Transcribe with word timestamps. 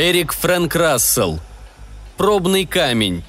Эрик 0.00 0.32
Фрэнк 0.32 0.76
Рассел. 0.76 1.40
Пробный 2.16 2.66
камень. 2.66 3.24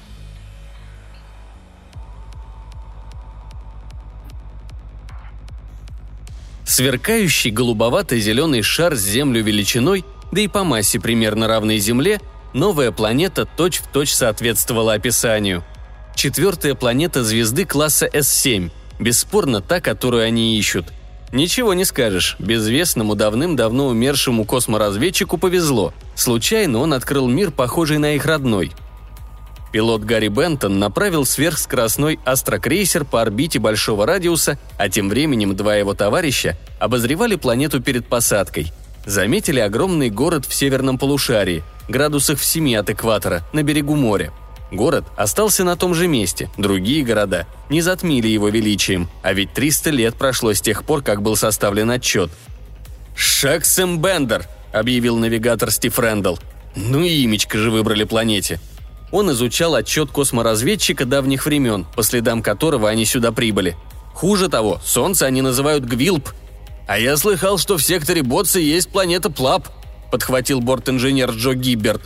Сверкающий 6.64 7.50
голубовато-зеленый 7.50 8.62
шар 8.62 8.94
с 8.94 9.00
Землю 9.00 9.42
величиной, 9.42 10.04
да 10.30 10.42
и 10.42 10.46
по 10.46 10.62
массе 10.62 11.00
примерно 11.00 11.48
равной 11.48 11.78
Земле, 11.78 12.20
новая 12.52 12.92
планета 12.92 13.46
точь-в-точь 13.46 14.10
точь 14.10 14.14
соответствовала 14.14 14.92
описанию. 14.92 15.64
Четвертая 16.14 16.76
планета 16.76 17.24
звезды 17.24 17.64
класса 17.64 18.06
S7, 18.06 18.70
бесспорно 19.00 19.60
та, 19.60 19.80
которую 19.80 20.22
они 20.22 20.56
ищут. 20.56 20.86
Ничего 21.32 21.74
не 21.74 21.84
скажешь, 21.84 22.36
безвестному 22.38 23.14
давным-давно 23.14 23.86
умершему 23.88 24.44
косморазведчику 24.44 25.38
повезло. 25.38 25.92
Случайно 26.14 26.78
он 26.78 26.92
открыл 26.92 27.28
мир, 27.28 27.50
похожий 27.50 27.98
на 27.98 28.14
их 28.14 28.26
родной– 28.26 28.72
Пилот 29.72 30.02
Гарри 30.02 30.28
Бентон 30.28 30.78
направил 30.78 31.24
сверхскоростной 31.24 32.18
астрокрейсер 32.24 33.04
по 33.04 33.22
орбите 33.22 33.60
большого 33.60 34.04
радиуса, 34.04 34.58
а 34.76 34.88
тем 34.88 35.08
временем 35.08 35.54
два 35.54 35.76
его 35.76 35.94
товарища 35.94 36.56
обозревали 36.80 37.36
планету 37.36 37.80
перед 37.80 38.06
посадкой. 38.06 38.72
Заметили 39.06 39.60
огромный 39.60 40.10
город 40.10 40.44
в 40.44 40.54
северном 40.54 40.98
полушарии, 40.98 41.62
градусах 41.88 42.38
в 42.38 42.44
семи 42.44 42.74
от 42.74 42.90
экватора, 42.90 43.42
на 43.52 43.62
берегу 43.62 43.94
моря. 43.94 44.32
Город 44.70 45.04
остался 45.16 45.64
на 45.64 45.76
том 45.76 45.94
же 45.94 46.06
месте, 46.06 46.48
другие 46.56 47.04
города 47.04 47.46
не 47.68 47.80
затмили 47.80 48.28
его 48.28 48.48
величием, 48.48 49.08
а 49.22 49.32
ведь 49.32 49.52
300 49.52 49.90
лет 49.90 50.14
прошло 50.14 50.52
с 50.52 50.60
тех 50.60 50.84
пор, 50.84 51.02
как 51.02 51.22
был 51.22 51.36
составлен 51.36 51.90
отчет. 51.90 52.30
«Шаксембендер!»– 53.16 54.46
объявил 54.72 55.16
навигатор 55.16 55.70
Стив 55.70 55.98
Рэндалл. 55.98 56.38
«Ну 56.76 57.02
и 57.02 57.24
имечко 57.24 57.58
же 57.58 57.70
выбрали 57.70 58.04
планете 58.04 58.60
он 59.12 59.30
изучал 59.32 59.74
отчет 59.74 60.10
косморазведчика 60.10 61.04
давних 61.04 61.46
времен, 61.46 61.86
по 61.96 62.02
следам 62.02 62.42
которого 62.42 62.88
они 62.88 63.04
сюда 63.04 63.32
прибыли. 63.32 63.76
Хуже 64.14 64.48
того, 64.48 64.80
Солнце 64.84 65.26
они 65.26 65.42
называют 65.42 65.84
Гвилп. 65.84 66.30
А 66.86 66.98
я 66.98 67.16
слыхал, 67.16 67.58
что 67.58 67.76
в 67.76 67.82
секторе 67.82 68.22
Ботса 68.22 68.58
есть 68.58 68.90
планета 68.90 69.30
Плап, 69.30 69.68
подхватил 70.10 70.60
борт-инженер 70.60 71.30
Джо 71.30 71.54
Гибберт. 71.54 72.02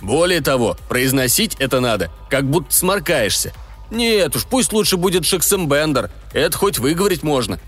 Более 0.00 0.40
того, 0.40 0.76
произносить 0.88 1.56
это 1.58 1.80
надо, 1.80 2.10
как 2.28 2.44
будто 2.44 2.74
сморкаешься. 2.74 3.52
Нет 3.90 4.34
уж, 4.36 4.44
пусть 4.44 4.72
лучше 4.72 4.96
будет 4.96 5.26
Шексембендер, 5.26 6.10
это 6.32 6.56
хоть 6.56 6.78
выговорить 6.78 7.22
можно. 7.22 7.58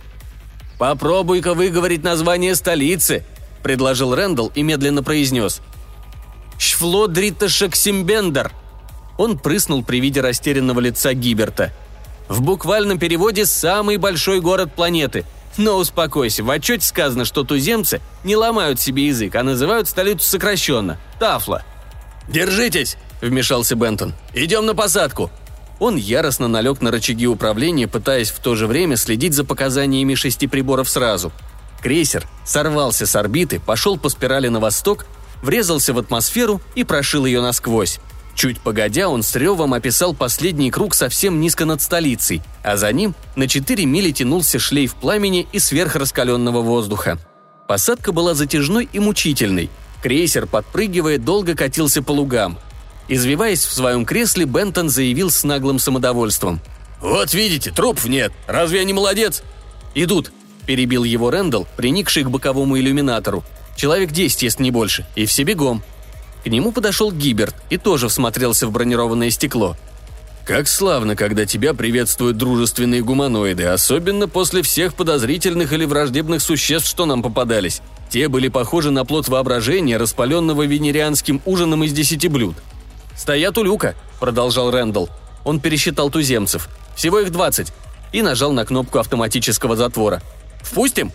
Попробуй-ка 0.79 1.55
выговорить 1.55 2.03
название 2.03 2.55
столицы, 2.55 3.25
предложил 3.63 4.15
Рэндалл 4.15 4.53
и 4.55 4.63
медленно 4.63 5.03
произнес. 5.03 5.61
Шфлодрита 6.59 7.49
Шексимбендер– 7.49 8.53
он 9.19 9.39
прыснул 9.39 9.85
при 9.85 10.01
виде 10.01 10.21
растерянного 10.21 10.81
лица 10.81 11.15
Гиберта. 11.15 11.73
В 12.29 12.41
буквальном 12.41 12.99
переводе 12.99 13.47
«самый 13.47 13.97
большой 13.97 14.41
город 14.41 14.75
планеты». 14.75 15.25
Но 15.59 15.77
успокойся, 15.77 16.43
в 16.43 16.51
отчете 16.51 16.87
сказано, 16.87 17.27
что 17.27 17.45
туземцы 17.45 18.01
не 18.25 18.37
ломают 18.37 18.81
себе 18.81 19.09
язык, 19.09 19.35
а 19.37 19.43
называют 19.43 19.87
столицу 19.87 20.25
сокращенно– 20.25 20.99
Тафла. 21.21 21.63
«Держитесь!»– 22.33 22.97
вмешался 23.21 23.77
Бентон. 23.77 24.15
«Идем 24.35 24.67
на 24.67 24.75
посадку!» 24.75 25.31
Он 25.79 25.97
яростно 25.97 26.49
налег 26.49 26.81
на 26.81 26.91
рычаги 26.91 27.27
управления, 27.27 27.89
пытаясь 27.89 28.31
в 28.31 28.39
то 28.39 28.55
же 28.55 28.67
время 28.67 28.97
следить 28.97 29.35
за 29.35 29.45
показаниями 29.45 30.15
шести 30.15 30.47
приборов 30.47 30.89
сразу. 30.89 31.33
Крейсер 31.83 32.27
сорвался 32.47 33.05
с 33.05 33.17
орбиты, 33.17 33.61
пошел 33.61 33.99
по 33.99 34.09
спирали 34.09 34.49
на 34.49 34.61
восток, 34.61 35.07
врезался 35.43 35.93
в 35.93 35.99
атмосферу 35.99 36.61
и 36.77 36.85
прошил 36.85 37.27
ее 37.27 37.43
насквозь. 37.43 37.99
Чуть 38.35 38.61
погодя, 38.61 39.09
он 39.09 39.23
с 39.23 39.35
ревом 39.37 39.75
описал 39.75 40.15
последний 40.15 40.71
круг 40.71 40.95
совсем 40.95 41.41
низко 41.41 41.65
над 41.65 41.83
столицей, 41.83 42.43
а 42.63 42.77
за 42.77 42.93
ним 42.93 43.15
на 43.37 43.47
4 43.47 43.85
мили 43.85 44.11
тянулся 44.11 44.59
шлейф 44.59 44.95
пламени 44.95 45.47
и 45.53 45.59
сверхраскаленного 45.59 46.63
воздуха. 46.63 47.19
Посадка 47.69 48.13
была 48.13 48.35
затяжной 48.35 48.89
и 48.93 48.99
мучительной. 49.01 49.69
Крейсер, 50.03 50.47
подпрыгивая, 50.47 51.19
долго 51.19 51.55
катился 51.55 52.03
по 52.03 52.11
лугам. 52.11 52.59
Извиваясь 53.09 53.65
в 53.65 53.73
своем 53.73 54.05
кресле, 54.05 54.47
Бентон 54.47 54.89
заявил 54.89 55.31
с 55.31 55.45
наглым 55.45 55.79
самодовольством. 55.79 56.61
«Вот 57.01 57.35
видите, 57.35 57.71
трупов 57.71 58.07
нет. 58.07 58.33
Разве 58.47 58.79
я 58.81 58.85
не 58.85 58.93
молодец?» 58.93 59.43
«Идут»,– 59.95 60.33
перебил 60.67 61.05
его 61.05 61.31
Рэндалл, 61.31 61.67
приникший 61.77 62.25
к 62.25 62.31
боковому 62.31 62.79
иллюминатору. 62.79 63.45
«Человек 63.77 64.13
десять, 64.13 64.43
если 64.43 64.63
не 64.63 64.71
больше, 64.71 65.07
и 65.15 65.27
все 65.27 65.45
бегом». 65.45 65.83
К 66.45 66.49
нему 66.49 66.73
подошел 66.73 67.13
Гиберт 67.13 67.55
и 67.71 67.77
тоже 67.77 68.09
всмотрелся 68.09 68.67
в 68.67 68.73
бронированное 68.73 69.31
стекло. 69.31 69.77
«Как 70.45 70.67
славно, 70.67 71.15
когда 71.15 71.47
тебя 71.47 71.73
приветствуют 71.73 72.37
дружественные 72.37 73.03
гуманоиды, 73.03 73.65
особенно 73.65 74.27
после 74.27 74.63
всех 74.63 74.95
подозрительных 74.95 75.73
или 75.73 75.85
враждебных 75.85 76.43
существ, 76.43 76.89
что 76.89 77.07
нам 77.07 77.23
попадались. 77.23 77.81
Те 78.11 78.29
были 78.29 78.49
похожи 78.49 78.91
на 78.91 79.05
плод 79.05 79.29
воображения, 79.29 79.97
распаленного 79.97 80.67
венерианским 80.67 81.41
ужином 81.47 81.85
из 81.85 81.93
десяти 81.93 82.29
блюд. 82.29 82.57
«Стоят 83.17 83.57
у 83.57 83.63
люка»,— 83.63 83.95
продолжал 84.21 84.71
Рэндалл. 84.71 85.09
Он 85.45 85.61
пересчитал 85.61 86.11
туземцев. 86.11 86.69
Всего 86.95 87.21
их 87.21 87.33
двадцать. 87.33 87.73
И 88.13 88.21
нажал 88.21 88.53
на 88.53 88.65
кнопку 88.65 88.99
автоматического 88.99 89.77
затвора. 89.77 90.21
«Впустим?» 90.61 91.13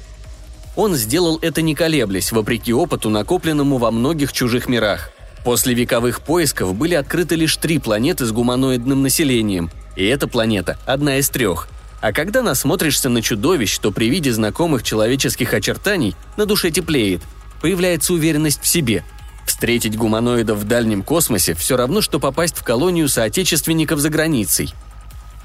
Он 0.76 0.96
сделал 0.96 1.40
это 1.42 1.62
не 1.62 1.76
колеблясь, 1.76 2.32
вопреки 2.32 2.74
опыту, 2.74 3.10
накопленному 3.10 3.78
во 3.78 3.92
многих 3.92 4.32
чужих 4.32 4.68
мирах. 4.68 5.12
После 5.48 5.74
вековых 5.74 6.20
поисков 6.20 6.76
были 6.76 6.94
открыты 6.94 7.36
лишь 7.36 7.56
три 7.56 7.80
планеты 7.80 8.26
с 8.26 8.34
гуманоидным 8.34 9.02
населением, 9.02 9.72
и 9.96 10.04
эта 10.04 10.28
планета– 10.28 10.78
одна 10.86 11.20
из 11.20 11.30
трех. 11.30 11.70
А 12.02 12.12
когда 12.12 12.42
насмотришься 12.42 13.08
на 13.08 13.22
чудовищ, 13.22 13.78
то 13.78 13.94
при 13.94 14.10
виде 14.10 14.34
знакомых 14.34 14.84
человеческих 14.84 15.54
очертаний 15.54 16.18
на 16.36 16.46
душе 16.46 16.70
теплеет, 16.70 17.22
появляется 17.62 18.12
уверенность 18.12 18.62
в 18.62 18.68
себе. 18.68 19.06
Встретить 19.46 19.96
гуманоидов 19.96 20.58
в 20.58 20.66
дальнем 20.66 21.02
космосе 21.02 21.54
все 21.54 21.78
равно, 21.78 22.02
что 22.02 22.20
попасть 22.20 22.58
в 22.58 22.64
колонию 22.64 23.08
соотечественников 23.08 24.02
за 24.02 24.10
границей. 24.10 24.74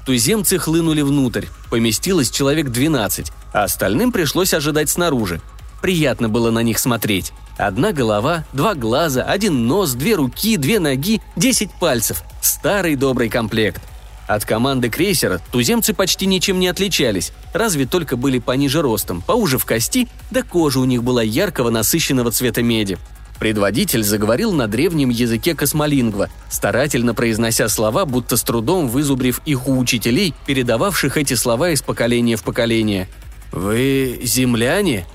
Туземцы 0.05 0.57
хлынули 0.57 1.01
внутрь, 1.01 1.45
поместилось 1.69 2.29
человек 2.29 2.71
12, 2.71 3.31
а 3.53 3.63
остальным 3.63 4.11
пришлось 4.11 4.53
ожидать 4.53 4.89
снаружи. 4.89 5.39
Приятно 5.81 6.27
было 6.27 6.51
на 6.51 6.59
них 6.59 6.77
смотреть. 6.77 7.31
Одна 7.57 7.91
голова, 7.91 8.45
два 8.51 8.73
глаза, 8.73 9.23
один 9.23 9.67
нос, 9.67 9.93
две 9.93 10.15
руки, 10.15 10.57
две 10.57 10.79
ноги, 10.79 11.21
десять 11.35 11.71
пальцев. 11.71 12.23
Старый 12.41 12.95
добрый 12.95 13.29
комплект. 13.29 13.81
От 14.27 14.45
команды 14.45 14.89
крейсера 14.89 15.39
туземцы 15.51 15.93
почти 15.93 16.25
ничем 16.25 16.59
не 16.59 16.67
отличались, 16.67 17.31
разве 17.53 17.85
только 17.85 18.15
были 18.15 18.39
пониже 18.39 18.81
ростом, 18.81 19.21
поуже 19.21 19.57
в 19.57 19.65
кости, 19.65 20.07
да 20.31 20.41
кожа 20.41 20.79
у 20.79 20.85
них 20.85 21.03
была 21.03 21.21
яркого 21.21 21.69
насыщенного 21.69 22.31
цвета 22.31 22.63
меди. 22.63 22.97
Предводитель 23.39 24.03
заговорил 24.03 24.53
на 24.53 24.67
древнем 24.67 25.09
языке 25.09 25.53
космолингва, 25.53 26.29
старательно 26.49 27.13
произнося 27.13 27.67
слова, 27.67 28.05
будто 28.05 28.37
с 28.37 28.43
трудом 28.43 28.87
вызубрив 28.87 29.41
их 29.45 29.67
у 29.67 29.77
учителей, 29.77 30.33
передававших 30.47 31.17
эти 31.17 31.33
слова 31.33 31.71
из 31.71 31.81
поколения 31.81 32.37
в 32.37 32.43
поколение. 32.43 33.09
«Вы 33.51 34.21
земляне?» 34.23 35.05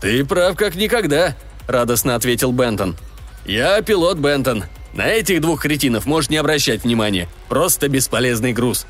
«Ты 0.00 0.24
прав 0.24 0.56
как 0.56 0.74
никогда»,– 0.74 1.36
радостно 1.66 2.14
ответил 2.14 2.52
Бентон. 2.52 2.96
«Я 3.44 3.80
пилот 3.82 4.18
Бентон. 4.18 4.64
На 4.94 5.06
этих 5.08 5.40
двух 5.40 5.62
кретинов 5.62 6.06
можешь 6.06 6.30
не 6.30 6.36
обращать 6.36 6.84
внимания. 6.84 7.28
Просто 7.48 7.88
бесполезный 7.88 8.52
груз». 8.52 8.86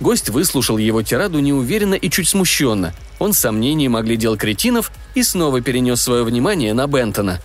Гость 0.00 0.30
выслушал 0.30 0.78
его 0.78 1.02
тираду 1.02 1.40
неуверенно 1.40 1.94
и 1.94 2.08
чуть 2.08 2.28
смущенно. 2.28 2.94
Он 3.18 3.32
с 3.32 3.38
сомнением 3.38 3.96
оглядел 3.96 4.36
кретинов 4.36 4.92
и 5.14 5.22
снова 5.22 5.60
перенес 5.60 6.00
свое 6.00 6.22
внимание 6.22 6.72
на 6.72 6.86
Бентона. 6.86 7.40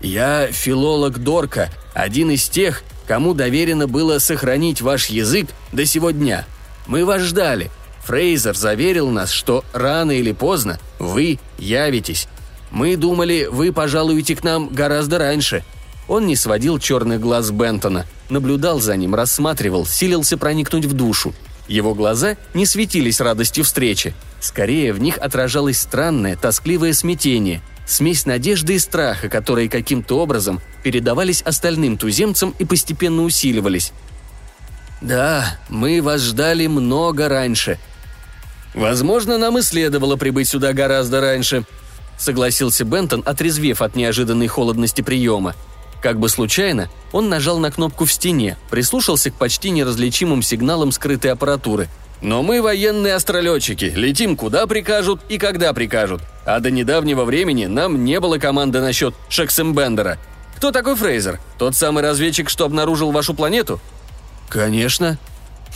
«Я 0.00 0.48
филолог 0.50 1.18
Дорка, 1.18 1.70
один 1.94 2.30
из 2.30 2.48
тех, 2.48 2.82
кому 3.06 3.34
доверено 3.34 3.86
было 3.86 4.18
сохранить 4.18 4.80
ваш 4.80 5.06
язык 5.06 5.50
до 5.72 5.86
сего 5.86 6.10
дня. 6.10 6.44
Мы 6.86 7.04
вас 7.04 7.22
ждали. 7.22 7.70
Фрейзер 8.04 8.56
заверил 8.56 9.10
нас, 9.10 9.30
что 9.30 9.64
рано 9.72 10.10
или 10.10 10.32
поздно 10.32 10.80
вы 10.98 11.38
явитесь. 11.58 12.26
Мы 12.72 12.96
думали, 12.96 13.48
вы 13.50 13.70
пожалуете 13.70 14.34
к 14.34 14.42
нам 14.42 14.68
гораздо 14.68 15.18
раньше». 15.18 15.62
Он 16.08 16.26
не 16.26 16.34
сводил 16.34 16.78
черных 16.80 17.20
глаз 17.20 17.52
Бентона, 17.52 18.06
наблюдал 18.28 18.80
за 18.80 18.96
ним, 18.96 19.14
рассматривал, 19.14 19.86
силился 19.86 20.36
проникнуть 20.36 20.86
в 20.86 20.94
душу. 20.94 21.32
Его 21.68 21.94
глаза 21.94 22.36
не 22.54 22.66
светились 22.66 23.20
радостью 23.20 23.62
встречи. 23.62 24.12
Скорее, 24.40 24.92
в 24.92 25.00
них 25.00 25.16
отражалось 25.18 25.78
странное, 25.78 26.36
тоскливое 26.36 26.92
смятение, 26.92 27.62
смесь 27.86 28.26
надежды 28.26 28.74
и 28.74 28.78
страха, 28.80 29.28
которые 29.28 29.68
каким-то 29.68 30.18
образом 30.18 30.60
передавались 30.82 31.42
остальным 31.42 31.96
туземцам 31.96 32.52
и 32.58 32.64
постепенно 32.64 33.22
усиливались. 33.22 33.92
«Да, 35.00 35.58
мы 35.68 36.02
вас 36.02 36.20
ждали 36.20 36.66
много 36.66 37.28
раньше», 37.28 37.78
«Возможно, 38.74 39.36
нам 39.36 39.58
и 39.58 39.62
следовало 39.62 40.16
прибыть 40.16 40.48
сюда 40.48 40.72
гораздо 40.72 41.20
раньше»,— 41.20 41.64
согласился 42.22 42.84
Бентон, 42.84 43.22
отрезвев 43.26 43.82
от 43.82 43.96
неожиданной 43.96 44.46
холодности 44.46 45.02
приема. 45.02 45.54
Как 46.00 46.18
бы 46.18 46.28
случайно, 46.28 46.88
он 47.12 47.28
нажал 47.28 47.58
на 47.58 47.70
кнопку 47.70 48.04
в 48.04 48.12
стене, 48.12 48.56
прислушался 48.70 49.30
к 49.30 49.34
почти 49.34 49.70
неразличимым 49.70 50.42
сигналам 50.42 50.92
скрытой 50.92 51.32
аппаратуры. 51.32 51.88
«Но 52.20 52.42
мы 52.44 52.62
военные 52.62 53.14
астролетчики, 53.14 53.92
летим 53.96 54.36
куда 54.36 54.68
прикажут 54.68 55.20
и 55.28 55.38
когда 55.38 55.72
прикажут. 55.72 56.22
А 56.46 56.60
до 56.60 56.70
недавнего 56.70 57.24
времени 57.24 57.66
нам 57.66 58.04
не 58.04 58.20
было 58.20 58.38
команды 58.38 58.80
насчет 58.80 59.14
Шексембендера. 59.28 60.18
Кто 60.56 60.70
такой 60.70 60.94
Фрейзер? 60.94 61.40
Тот 61.58 61.74
самый 61.74 62.04
разведчик, 62.04 62.48
что 62.48 62.64
обнаружил 62.64 63.10
вашу 63.10 63.34
планету?» 63.34 63.80
«Конечно». 64.48 65.18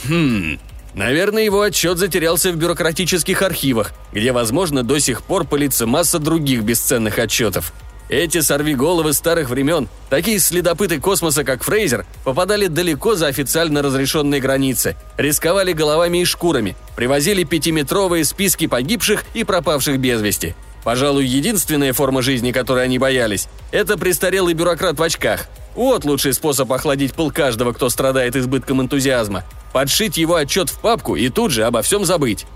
«Хм, 0.07 0.61
Наверное, 0.97 1.43
его 1.43 1.61
отчет 1.61 1.99
затерялся 1.99 2.51
в 2.51 2.57
бюрократических 2.57 3.43
архивах, 3.43 3.93
где, 4.13 4.33
возможно, 4.33 4.83
до 4.83 4.99
сих 4.99 5.23
пор 5.23 5.45
пылится 5.45 5.87
масса 5.87 6.19
других 6.19 6.63
бесценных 6.63 7.19
отчетов. 7.19 7.75
Эти 8.09 8.41
сорвиголовы 8.41 9.13
старых 9.13 9.51
времен, 9.51 9.89
такие 10.09 10.39
следопыты 10.39 10.99
космоса, 10.99 11.45
как 11.45 11.65
Фрейзер, 11.65 12.07
попадали 12.25 12.67
далеко 12.69 13.15
за 13.15 13.27
официально 13.27 13.83
разрешенные 13.83 14.41
границы, 14.41 14.97
рисковали 15.19 15.73
головами 15.73 16.19
и 16.19 16.25
шкурами, 16.25 16.77
привозили 16.97 17.45
пятиметровые 17.45 18.25
списки 18.25 18.67
погибших 18.67 19.25
и 19.35 19.45
пропавших 19.45 19.99
без 19.99 20.23
вести. 20.23 20.55
Пожалуй, 20.83 21.27
единственная 21.27 21.93
форма 21.93 22.23
жизни, 22.23 22.53
которой 22.53 22.85
они 22.85 22.99
боялись, 22.99 23.49
это 23.71 23.99
престарелый 23.99 24.55
бюрократ 24.55 24.99
в 24.99 25.03
очках. 25.03 25.47
Вот 25.77 26.05
лучший 26.05 26.33
способ 26.33 26.73
охладить 26.73 27.15
пыл 27.15 27.31
каждого, 27.31 27.73
кто 27.73 27.89
страдает 27.89 28.35
избытком 28.35 28.83
энтузиазма 28.83 29.45
подшить 29.77 30.17
его 30.17 30.37
отчет 30.37 30.71
в 30.71 30.79
папку 30.79 31.17
и 31.17 31.29
тут 31.29 31.51
же 31.51 31.65
обо 31.65 31.83
всем 31.83 32.07
забыть. 32.07 32.47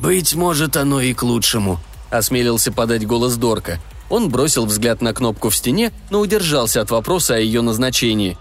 «Быть 0.00 0.34
может, 0.34 0.76
оно 0.76 1.00
и 1.00 1.14
к 1.14 1.22
лучшему»,— 1.22 1.78
осмелился 2.10 2.72
подать 2.72 3.06
голос 3.06 3.36
Дорка. 3.36 3.78
Он 4.10 4.30
бросил 4.30 4.66
взгляд 4.66 5.00
на 5.00 5.14
кнопку 5.14 5.48
в 5.48 5.54
стене, 5.54 5.92
но 6.10 6.18
удержался 6.18 6.80
от 6.80 6.90
вопроса 6.90 7.36
о 7.36 7.38
ее 7.38 7.62
назначении. 7.62 8.36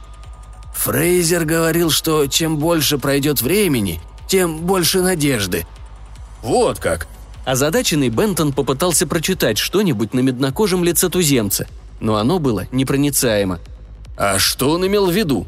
«Фрейзер 0.74 1.46
говорил, 1.46 1.92
что 1.92 2.26
чем 2.26 2.58
больше 2.58 2.98
пройдет 2.98 3.44
времени, 3.44 4.02
тем 4.28 4.62
больше 4.62 5.04
надежды». 5.04 5.68
«Вот 6.42 6.80
как!» 6.80 7.06
Озадаченный 7.46 8.10
Бентон 8.10 8.54
попытался 8.54 9.06
прочитать 9.06 9.60
что-нибудь 9.60 10.16
на 10.16 10.22
меднокожем 10.22 10.84
лице 10.84 11.10
туземца, 11.10 11.68
но 12.00 12.16
оно 12.16 12.40
было 12.40 12.66
непроницаемо. 12.72 13.60
«А 14.18 14.40
что 14.40 14.72
он 14.72 14.86
имел 14.88 15.08
в 15.08 15.14
виду?» 15.14 15.46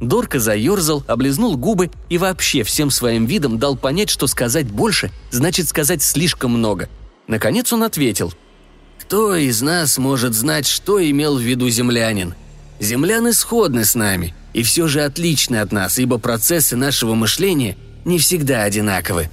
Дорка 0.00 0.38
заерзал, 0.38 1.02
облизнул 1.06 1.56
губы 1.56 1.90
и 2.08 2.18
вообще 2.18 2.62
всем 2.62 2.90
своим 2.90 3.26
видом 3.26 3.58
дал 3.58 3.76
понять, 3.76 4.10
что 4.10 4.26
сказать 4.26 4.66
больше 4.66 5.10
значит 5.30 5.68
сказать 5.68 6.02
слишком 6.02 6.52
много. 6.52 6.88
Наконец 7.26 7.72
он 7.72 7.82
ответил. 7.82 8.32
«Кто 9.00 9.34
из 9.34 9.60
нас 9.60 9.98
может 9.98 10.34
знать, 10.34 10.66
что 10.66 11.02
имел 11.04 11.36
в 11.36 11.40
виду 11.42 11.68
землянин? 11.68 12.34
Земляне 12.78 13.32
сходны 13.32 13.84
с 13.84 13.94
нами, 13.94 14.34
и 14.52 14.62
все 14.62 14.86
же 14.86 15.02
отличны 15.02 15.56
от 15.56 15.72
нас, 15.72 15.98
ибо 15.98 16.18
процессы 16.18 16.76
нашего 16.76 17.14
мышления 17.14 17.76
не 18.04 18.18
всегда 18.18 18.62
одинаковы». 18.62 19.30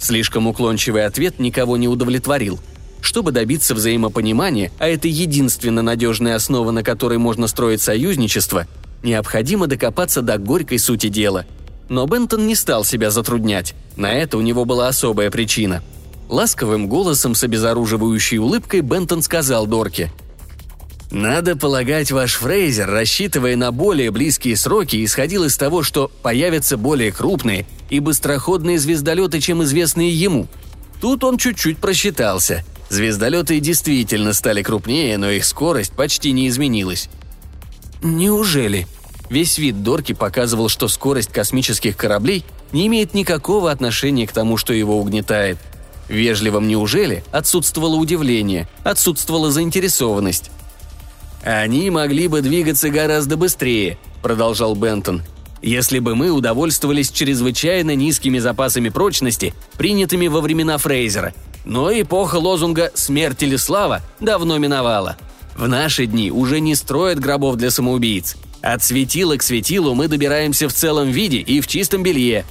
Слишком 0.00 0.48
уклончивый 0.48 1.06
ответ 1.06 1.38
никого 1.38 1.76
не 1.76 1.86
удовлетворил. 1.86 2.58
Чтобы 3.02 3.32
добиться 3.32 3.74
взаимопонимания, 3.74 4.72
а 4.78 4.88
это 4.88 5.08
единственно 5.08 5.82
надежная 5.82 6.36
основа, 6.36 6.70
на 6.70 6.82
которой 6.82 7.18
можно 7.18 7.46
строить 7.48 7.82
союзничество– 7.82 8.66
Необходимо 9.02 9.66
докопаться 9.66 10.22
до 10.22 10.38
горькой 10.38 10.78
сути 10.78 11.08
дела. 11.08 11.44
Но 11.88 12.06
Бентон 12.06 12.46
не 12.46 12.54
стал 12.54 12.84
себя 12.84 13.10
затруднять. 13.10 13.74
На 13.96 14.12
это 14.12 14.38
у 14.38 14.40
него 14.40 14.64
была 14.64 14.88
особая 14.88 15.30
причина. 15.30 15.82
Ласковым 16.28 16.88
голосом 16.88 17.34
с 17.34 17.42
обезоруживающей 17.42 18.38
улыбкой 18.38 18.80
Бентон 18.80 19.22
сказал 19.22 19.66
Дорке. 19.66 20.12
«Надо 21.10 21.56
полагать, 21.56 22.10
ваш 22.10 22.36
Фрейзер, 22.36 22.88
рассчитывая 22.88 23.54
на 23.56 23.70
более 23.70 24.10
близкие 24.10 24.56
сроки, 24.56 25.04
исходил 25.04 25.44
из 25.44 25.58
того, 25.58 25.82
что 25.82 26.10
появятся 26.22 26.78
более 26.78 27.12
крупные 27.12 27.66
и 27.90 28.00
быстроходные 28.00 28.78
звездолеты, 28.78 29.40
чем 29.40 29.62
известные 29.62 30.10
ему. 30.10 30.46
Тут 31.02 31.22
он 31.24 31.36
чуть-чуть 31.36 31.76
просчитался. 31.78 32.64
Звездолеты 32.92 33.58
действительно 33.58 34.34
стали 34.34 34.62
крупнее, 34.62 35.16
но 35.16 35.30
их 35.30 35.46
скорость 35.46 35.94
почти 35.94 36.30
не 36.32 36.46
изменилась. 36.48 37.08
«Неужели?» 38.02 38.86
Весь 39.30 39.56
вид 39.56 39.82
Дорки 39.82 40.12
показывал, 40.12 40.68
что 40.68 40.88
скорость 40.88 41.32
космических 41.32 41.96
кораблей 41.96 42.44
не 42.70 42.86
имеет 42.88 43.14
никакого 43.14 43.70
отношения 43.70 44.26
к 44.26 44.32
тому, 44.32 44.58
что 44.58 44.74
его 44.74 44.98
угнетает. 44.98 45.56
В 46.06 46.12
вежливом 46.12 46.68
«неужели» 46.68 47.24
отсутствовало 47.32 47.96
удивление, 47.96 48.68
отсутствовала 48.84 49.50
заинтересованность. 49.50 50.50
«Они 51.42 51.88
могли 51.88 52.28
бы 52.28 52.42
двигаться 52.42 52.90
гораздо 52.90 53.38
быстрее»,— 53.38 53.96
продолжал 54.22 54.74
Бентон, 54.74 55.22
«если 55.62 55.98
бы 55.98 56.14
мы 56.14 56.28
удовольствовались 56.28 57.10
чрезвычайно 57.10 57.94
низкими 57.94 58.38
запасами 58.38 58.90
прочности, 58.90 59.54
принятыми 59.78 60.26
во 60.26 60.42
времена 60.42 60.76
Фрейзера. 60.76 61.32
Но 61.64 61.92
эпоха 61.92 62.36
лозунга 62.36 62.90
«Смерть 62.94 63.42
или 63.42 63.56
слава» 63.56 64.00
давно 64.20 64.58
миновала. 64.58 65.16
В 65.56 65.68
наши 65.68 66.06
дни 66.06 66.30
уже 66.30 66.60
не 66.60 66.74
строят 66.74 67.20
гробов 67.20 67.56
для 67.56 67.70
самоубийц. 67.70 68.36
От 68.62 68.82
светила 68.82 69.36
к 69.36 69.42
светилу 69.42 69.94
мы 69.94 70.08
добираемся 70.08 70.68
в 70.68 70.72
целом 70.72 71.10
виде 71.10 71.38
и 71.38 71.60
в 71.60 71.66
чистом 71.66 72.02
белье. 72.02 72.44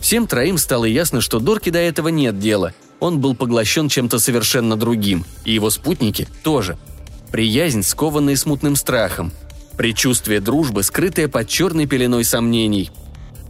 Всем 0.00 0.26
троим 0.26 0.58
стало 0.58 0.84
ясно, 0.84 1.20
что 1.20 1.38
Дорке 1.38 1.70
до 1.70 1.78
этого 1.78 2.08
нет 2.08 2.38
дела. 2.38 2.72
Он 3.00 3.20
был 3.20 3.34
поглощен 3.34 3.88
чем-то 3.88 4.18
совершенно 4.18 4.76
другим, 4.76 5.24
и 5.44 5.52
его 5.52 5.70
спутники 5.70 6.28
тоже. 6.42 6.78
Приязнь, 7.30 7.82
скованная 7.82 8.36
смутным 8.36 8.76
страхом. 8.76 9.32
Предчувствие 9.76 10.40
дружбы, 10.40 10.82
скрытое 10.82 11.28
под 11.28 11.48
черной 11.48 11.86
пеленой 11.86 12.24
сомнений. 12.24 12.90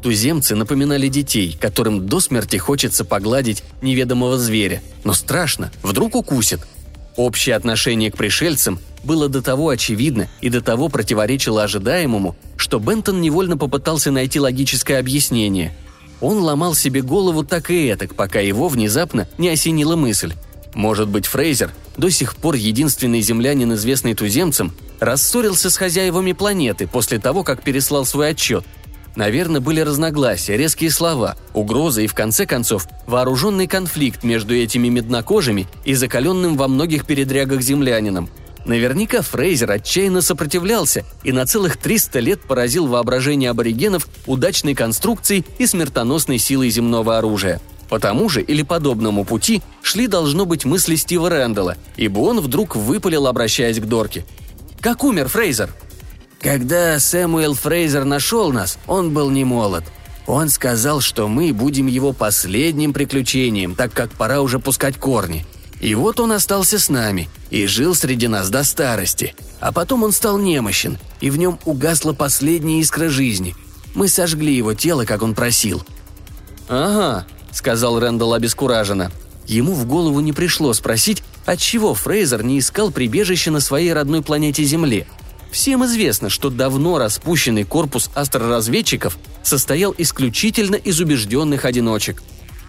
Туземцы 0.03 0.55
напоминали 0.55 1.09
детей, 1.09 1.57
которым 1.61 2.07
до 2.07 2.21
смерти 2.21 2.57
хочется 2.57 3.05
погладить 3.05 3.63
неведомого 3.83 4.39
зверя. 4.39 4.83
Но 5.05 5.13
страшно, 5.13 5.71
вдруг 5.83 6.15
укусит– 6.15 6.61
Общее 7.17 7.57
отношение 7.57 8.11
к 8.11 8.17
пришельцам 8.17 8.79
было 9.05 9.29
до 9.29 9.43
того 9.43 9.69
очевидно 9.69 10.29
и 10.41 10.49
до 10.49 10.61
того 10.61 10.89
противоречило 10.89 11.65
ожидаемому, 11.65 12.37
что 12.57 12.79
Бентон 12.79 13.21
невольно 13.21 13.59
попытался 13.59 14.11
найти 14.11 14.39
логическое 14.41 14.99
объяснение. 14.99 15.77
Он 16.21 16.39
ломал 16.39 16.75
себе 16.75 17.03
голову 17.03 17.45
так 17.45 17.71
и 17.71 17.87
этак, 17.87 18.15
пока 18.15 18.41
его 18.41 18.69
внезапно 18.69 19.29
не 19.37 19.49
осенила 19.49 19.97
мысль. 19.97 20.35
Может 20.75 21.09
быть, 21.09 21.27
Фрейзер, 21.27 21.73
до 21.97 22.11
сих 22.11 22.37
пор 22.37 22.55
единственный 22.55 23.21
землянин, 23.23 23.75
известный 23.75 24.15
туземцам, 24.15 24.73
рассорился 25.01 25.69
с 25.69 25.77
хозяевами 25.77 26.33
планеты 26.33 26.87
после 26.87 27.19
того, 27.19 27.43
как 27.43 27.63
переслал 27.63 28.07
свой 28.07 28.31
отчет– 28.31 28.65
Наверное, 29.17 29.61
были 29.61 29.81
разногласия, 29.81 30.57
резкие 30.57 30.91
слова, 30.91 31.37
угрозы 31.53 32.05
и, 32.05 32.07
в 32.07 32.15
конце 32.15 32.47
концов, 32.47 32.87
вооруженный 33.07 33.67
конфликт 33.67 34.23
между 34.23 34.55
этими 34.55 34.89
меднокожими 34.89 35.67
и 35.85 35.95
закаленным 35.95 36.57
во 36.57 36.69
многих 36.69 37.07
передрягах 37.07 37.61
землянином. 37.61 38.29
Наверняка 38.65 39.23
Фрейзер 39.23 39.71
отчаянно 39.71 40.21
сопротивлялся 40.21 41.05
и 41.25 41.33
на 41.33 41.47
целых 41.47 41.77
300 41.77 42.21
лет 42.21 42.41
поразил 42.43 42.87
воображение 42.87 43.51
аборигенов 43.51 44.07
удачной 44.27 44.75
конструкцией 44.75 45.45
и 45.59 45.67
смертоносной 45.67 46.39
силой 46.39 46.71
земного 46.71 47.19
оружия. 47.19 47.61
По 47.89 47.99
тому 47.99 48.29
же 48.29 48.43
или 48.43 48.63
подобному 48.63 49.25
пути 49.25 49.63
шли 49.83 50.07
должно 50.07 50.47
быть 50.47 50.65
мысли 50.65 50.95
Стива 50.95 51.29
Рэндалла, 51.29 51.77
ибо 51.97 52.21
он 52.21 52.41
вдруг 52.41 52.77
выпалил, 52.77 53.27
обращаясь 53.27 53.81
к 53.81 53.87
Дорке. 53.87 54.25
«Как 54.81 55.03
умер 55.03 55.29
Фрейзер?» 55.29 55.71
Когда 56.41 56.99
Сэмуэл 56.99 57.55
Фрейзер 57.55 58.05
нашел 58.05 58.51
нас, 58.51 58.79
он 58.87 59.13
был 59.13 59.29
не 59.29 59.45
молод. 59.45 59.85
Он 60.27 60.49
сказал, 60.49 61.03
что 61.03 61.29
мы 61.29 61.53
будем 61.53 61.87
его 61.87 62.15
последним 62.15 62.95
приключением, 62.95 63.75
так 63.75 63.93
как 63.93 64.13
пора 64.13 64.41
уже 64.41 64.59
пускать 64.59 64.97
корни. 64.97 65.45
И 65.81 65.95
вот 65.95 66.19
он 66.19 66.33
остался 66.33 66.79
с 66.79 66.89
нами 66.89 67.29
и 67.51 67.67
жил 67.67 67.95
среди 67.95 68.27
нас 68.27 68.49
до 68.49 68.65
старости. 68.65 69.35
А 69.61 69.71
потом 69.71 70.03
он 70.03 70.13
стал 70.13 70.39
немощен, 70.39 70.99
и 71.21 71.29
в 71.29 71.37
нем 71.37 71.59
угасла 71.67 72.15
последняя 72.15 72.81
искра 72.81 73.11
жизни. 73.11 73.55
Мы 73.95 74.09
сожгли 74.09 74.55
его 74.55 74.73
тело, 74.73 75.05
как 75.05 75.23
он 75.23 75.35
просил. 75.35 75.83
«Ага»,— 76.69 77.27
сказал 77.53 78.01
Рэндалл 78.01 78.33
обескураженно. 78.33 79.13
Ему 79.47 79.75
в 79.75 79.85
голову 79.85 80.21
не 80.21 80.33
пришло 80.33 80.73
спросить, 80.73 81.23
отчего 81.45 81.93
Фрейзер 81.93 82.43
не 82.45 82.61
искал 82.61 82.91
прибежище 82.91 83.51
на 83.51 83.61
своей 83.61 83.93
родной 83.93 84.23
планете 84.23 84.65
Земле— 84.65 85.07
Всем 85.51 85.85
известно, 85.85 86.31
что 86.31 86.49
давно 86.49 86.99
распущенный 86.99 87.65
корпус 87.65 88.11
астроразведчиков 88.15 89.19
состоял 89.43 89.95
исключительно 89.99 90.77
из 90.77 91.01
убежденных 91.01 91.65
одиночек. 91.65 92.23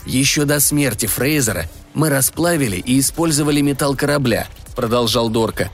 «Еще 0.06 0.46
до 0.46 0.60
смерти 0.60 1.06
Фрейзера 1.06 1.66
мы 1.94 2.10
расплавили 2.10 2.78
и 2.78 3.00
использовали 3.00 3.62
металл 3.62 3.96
корабля»,— 3.96 4.48
продолжал 4.76 5.30
Дорка. 5.30 5.70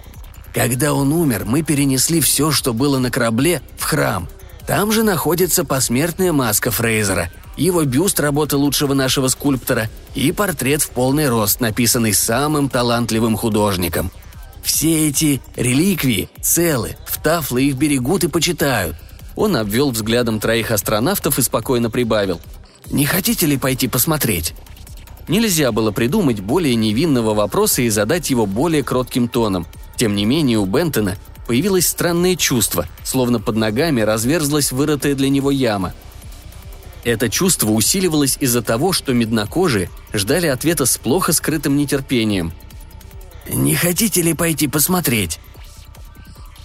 «Когда 0.54 0.94
он 0.94 1.14
умер, 1.14 1.46
мы 1.46 1.64
перенесли 1.64 2.20
все, 2.20 2.52
что 2.52 2.74
было 2.74 3.00
на 3.00 3.10
корабле, 3.10 3.62
в 3.78 3.84
храм. 3.84 4.28
Там 4.66 4.92
же 4.92 5.04
находится 5.04 5.64
посмертная 5.64 6.34
маска 6.34 6.72
Фрейзера, 6.72 7.32
его 7.56 7.86
бюст 7.86 8.20
работы 8.20 8.58
лучшего 8.58 8.94
нашего 8.94 9.30
скульптора 9.30 9.90
и 10.14 10.34
портрет 10.34 10.82
в 10.82 10.90
полный 10.90 11.30
рост, 11.30 11.62
написанный 11.62 12.14
самым 12.14 12.68
талантливым 12.68 13.38
художником— 13.38 14.12
Все 14.68 15.08
эти 15.08 15.42
реликвии 15.56 16.30
целы, 16.42 16.98
в 17.06 17.24
Тафлы 17.24 17.64
их 17.64 17.76
берегут 17.76 18.26
и 18.26 18.28
почитают». 18.28 18.98
Он 19.38 19.56
обвел 19.56 19.92
взглядом 19.92 20.42
троих 20.42 20.72
астронавтов 20.72 21.40
и 21.40 21.42
спокойно 21.42 21.90
прибавил. 21.90 22.42
«Не 22.92 23.06
хотите 23.06 23.46
ли 23.46 23.58
пойти 23.58 23.88
посмотреть?» 23.88 24.54
Нельзя 25.30 25.72
было 25.72 25.92
придумать 25.92 26.42
более 26.42 26.76
невинного 26.76 27.34
вопроса 27.34 27.82
и 27.82 27.90
задать 27.90 28.30
его 28.30 28.46
более 28.46 28.84
кротким 28.84 29.30
тоном. 29.30 29.66
Тем 29.96 30.16
не 30.16 30.26
менее, 30.26 30.58
у 30.58 30.66
Бентона 30.66 31.16
появилось 31.48 31.88
странное 31.88 32.36
чувство, 32.36 32.88
словно 33.06 33.40
под 33.40 33.56
ногами 33.56 34.02
разверзлась 34.02 34.74
вырытая 34.74 35.16
для 35.16 35.30
него 35.30 35.50
яма. 35.50 35.94
Это 37.06 37.30
чувство 37.30 37.72
усиливалось 37.72 38.38
из-за 38.42 38.62
того, 38.62 38.92
что 38.92 39.14
меднокожие 39.14 39.90
ждали 40.12 40.48
ответа 40.48 40.86
с 40.86 40.98
плохо 40.98 41.32
скрытым 41.32 41.78
нетерпением. 41.78 42.52
«Не 43.50 43.76
хотите 43.76 44.22
ли 44.22 44.34
пойти 44.34 44.68
посмотреть?» 44.68 45.40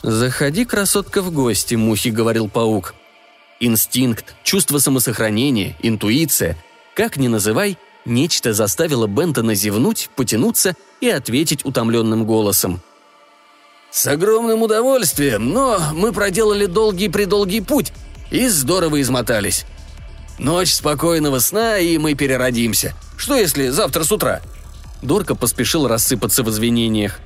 «Заходи, 0.02 0.64
красотка, 0.64 1.22
в 1.22 1.30
гости»,— 1.30 1.74
Мухи 1.76 2.08
говорил 2.08 2.48
паук. 2.48 2.94
Инстинкт, 3.60 4.34
чувство 4.42 4.78
самосохранения, 4.78 5.76
интуиция, 5.80 6.56
как 6.94 7.16
ни 7.16 7.28
называй, 7.28 7.78
нечто 8.04 8.52
заставило 8.52 9.06
Бентона 9.06 9.54
зевнуть, 9.54 10.10
потянуться 10.16 10.74
и 11.00 11.08
ответить 11.08 11.64
утомленным 11.64 12.24
голосом. 12.24 12.80
«С 13.92 14.06
огромным 14.08 14.62
удовольствием, 14.62 15.50
но 15.50 15.80
мы 15.92 16.12
проделали 16.12 16.66
долгий-предолгий 16.66 17.62
путь 17.62 17.92
и 18.32 18.48
здорово 18.48 19.00
измотались. 19.00 19.66
Ночь 20.38 20.72
спокойного 20.72 21.38
сна, 21.38 21.78
и 21.78 21.98
мы 21.98 22.14
переродимся. 22.14 22.96
Что 23.16 23.36
если 23.36 23.68
завтра 23.68 24.02
с 24.02 24.10
утра?» 24.10 24.42
Дорка 25.02 25.34
поспешил 25.34 25.88
рассыпаться 25.88 26.44
в 26.44 26.50
извинениях. 26.50 27.20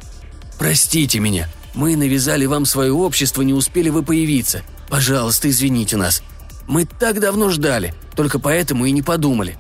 «Простите 0.59 1.21
меня. 1.21 1.49
Мы 1.75 1.95
навязали 1.95 2.47
вам 2.47 2.65
свое 2.65 2.93
общество, 2.93 3.43
не 3.43 3.53
успели 3.53 3.91
вы 3.91 4.03
появиться. 4.03 4.63
Пожалуйста, 4.89 5.51
извините 5.51 5.99
нас. 5.99 6.23
Мы 6.67 6.87
так 6.87 7.21
давно 7.21 7.51
ждали, 7.51 7.95
только 8.15 8.39
поэтому 8.39 8.87
и 8.87 8.91
не 8.93 9.03
подумали». 9.03 9.57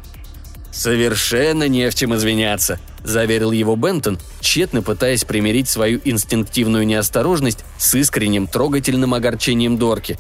«Совершенно 0.73 1.68
не 1.68 1.88
в 1.90 1.94
чем 1.94 2.14
извиняться»,– 2.14 2.78
заверил 3.04 3.50
его 3.50 3.76
Бентон, 3.76 4.18
тщетно 4.40 4.82
пытаясь 4.82 5.25
примирить 5.25 5.68
свою 5.68 6.00
инстинктивную 6.04 6.87
неосторожность 6.87 7.64
с 7.78 7.94
искренним 7.94 8.46
трогательным 8.46 9.14
огорчением 9.14 9.78
Дорки. 9.78 10.18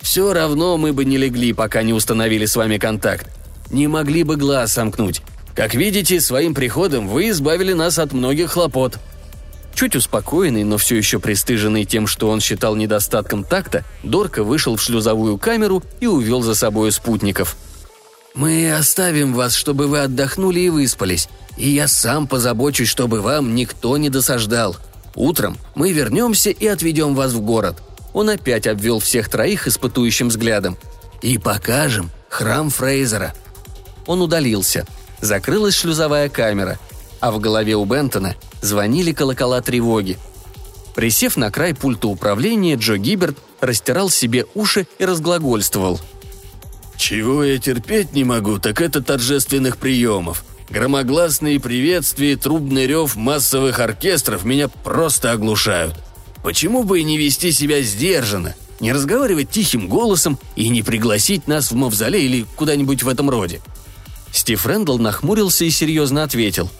«Все 0.00 0.32
равно 0.32 0.78
мы 0.78 0.92
бы 0.92 1.04
не 1.04 1.18
легли, 1.18 1.52
пока 1.52 1.82
не 1.82 1.92
установили 1.92 2.46
с 2.46 2.56
вами 2.56 2.78
контакт. 2.78 3.28
Не 3.70 3.86
могли 3.86 4.22
бы 4.22 4.36
глаз 4.36 4.72
сомкнуть. 4.72 5.22
Как 5.58 5.74
видите, 5.74 6.22
своим 6.22 6.54
приходом 6.54 7.06
вы 7.06 7.28
избавили 7.28 7.74
нас 7.74 7.98
от 7.98 8.14
многих 8.14 8.52
хлопот». 8.52 8.98
Чуть 9.74 9.94
успокоенный, 9.94 10.64
но 10.64 10.78
все 10.78 10.96
еще 10.96 11.18
пристыженный 11.18 11.84
тем, 11.84 12.06
что 12.06 12.30
он 12.30 12.40
считал 12.40 12.76
недостатком 12.76 13.44
такта, 13.44 13.84
Дорка 14.02 14.42
вышел 14.42 14.76
в 14.76 14.80
шлюзовую 14.82 15.36
камеру 15.36 15.82
и 16.00 16.06
увел 16.06 16.42
за 16.42 16.54
собой 16.54 16.92
спутников– 16.92 17.56
«Мы 18.38 18.72
оставим 18.72 19.34
вас, 19.34 19.56
чтобы 19.56 19.88
вы 19.88 19.98
отдохнули 19.98 20.60
и 20.60 20.68
выспались, 20.68 21.28
и 21.56 21.70
я 21.70 21.88
сам 21.88 22.28
позабочусь, 22.28 22.86
чтобы 22.86 23.20
вам 23.20 23.56
никто 23.56 23.96
не 23.96 24.10
досаждал. 24.10 24.76
Утром 25.16 25.58
мы 25.74 25.90
вернемся 25.90 26.50
и 26.50 26.66
отведем 26.68 27.16
вас 27.16 27.32
в 27.32 27.40
город». 27.40 27.82
Он 28.12 28.30
опять 28.30 28.68
обвел 28.68 29.00
всех 29.00 29.28
троих 29.28 29.66
испытующим 29.66 30.28
взглядом. 30.28 30.76
«И 31.20 31.36
покажем 31.36 32.10
храм 32.28 32.70
Фрейзера». 32.70 33.34
Он 34.06 34.22
удалился. 34.22 34.86
Закрылась 35.20 35.74
шлюзовая 35.74 36.28
камера, 36.28 36.78
а 37.20 37.30
в 37.30 37.40
голове 37.40 37.74
у 37.76 37.84
Бентона 37.84 38.36
звонили 38.62 39.12
колокола 39.12 39.60
тревоги. 39.60 40.18
Присев 40.94 41.36
на 41.36 41.50
край 41.50 41.74
пульта 41.74 42.08
управления, 42.08 42.76
Джо 42.76 42.96
Гиберт 42.96 43.38
растирал 43.60 44.10
себе 44.10 44.46
уши 44.54 44.86
и 44.98 45.04
разглагольствовал– 45.04 46.00
чего 46.98 47.44
я 47.44 47.58
терпеть 47.58 48.12
не 48.12 48.24
могу, 48.24 48.58
так 48.58 48.82
это 48.82 49.00
торжественных 49.00 49.78
приемов. 49.78 50.44
Громогласные 50.68 51.60
приветствия 51.60 52.32
и 52.32 52.36
трубный 52.36 52.86
рев 52.86 53.16
массовых 53.16 53.78
оркестров 53.78 54.44
меня 54.44 54.68
просто 54.68 55.30
оглушают. 55.30 55.94
Почему 56.42 56.82
бы 56.82 57.00
и 57.00 57.04
не 57.04 57.16
вести 57.16 57.52
себя 57.52 57.80
сдержанно, 57.82 58.54
не 58.80 58.92
разговаривать 58.92 59.48
тихим 59.48 59.88
голосом 59.88 60.38
и 60.56 60.68
не 60.68 60.82
пригласить 60.82 61.46
нас 61.46 61.70
в 61.70 61.76
мавзолей 61.76 62.24
или 62.24 62.46
куда-нибудь 62.56 63.04
в 63.04 63.08
этом 63.08 63.30
роде?» 63.30 63.60
Стив 64.32 64.64
Рэндалл 64.66 64.98
нахмурился 64.98 65.64
и 65.64 65.70
серьезно 65.70 66.22
ответил. 66.22 66.70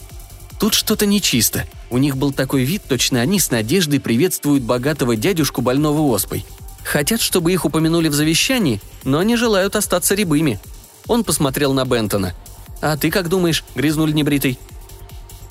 «Тут 0.61 0.75
что-то 0.75 1.07
нечисто. 1.07 1.67
У 1.91 1.99
них 1.99 2.17
был 2.17 2.33
такой 2.33 2.65
вид, 2.65 2.83
точно 2.89 3.21
они 3.21 3.39
с 3.39 3.51
надеждой 3.51 4.01
приветствуют 4.01 4.63
богатого 4.65 5.17
дядюшку 5.17 5.63
больного 5.63 6.01
оспой. 6.03 6.45
Хотят, 6.85 7.21
чтобы 7.21 7.53
их 7.53 7.65
упомянули 7.65 8.09
в 8.09 8.15
завещании, 8.15 8.81
но 9.05 9.23
не 9.23 9.37
желают 9.37 9.77
остаться 9.77 10.15
рябыми. 10.15 10.59
Он 11.07 11.25
посмотрел 11.25 11.73
на 11.73 11.85
Бентона. 11.85 12.35
«А 12.81 12.97
ты 12.97 13.11
как 13.11 13.29
думаешь, 13.29 13.65
грязнуль 13.75 14.15
небритый?» 14.15 14.59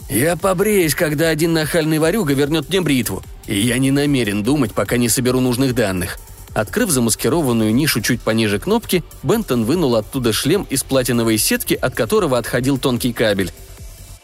«Я 0.10 0.38
побреюсь, 0.38 0.96
когда 0.96 1.30
один 1.30 1.54
нахальный 1.54 2.00
ворюга 2.00 2.34
вернет 2.34 2.70
мне 2.70 2.82
бритву, 2.82 3.24
и 3.46 3.60
я 3.60 3.77
не 3.77 3.92
намерен 3.92 4.44
думать, 4.44 4.74
пока 4.74 4.98
не 4.98 5.10
соберу 5.10 5.42
нужных 5.42 5.75
данных». 5.75 6.20
Открыв 6.54 6.89
замаскированную 6.89 7.74
нишу 7.74 8.01
чуть 8.01 8.22
пониже 8.22 8.60
кнопки, 8.60 9.04
Бентон 9.24 9.66
вынул 9.66 9.96
оттуда 9.96 10.34
шлем 10.34 10.66
из 10.70 10.84
платиновой 10.84 11.38
сетки, 11.38 11.74
от 11.75 11.94
которого 11.94 12.38
отходил 12.38 12.77
тонкий 12.77 13.13
кабель. 13.13 13.51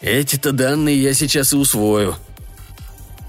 «Эти-то 0.02 0.52
данные 0.52 1.02
я 1.02 1.14
сейчас 1.14 1.54
и 1.54 1.56
усвою», 1.56 2.16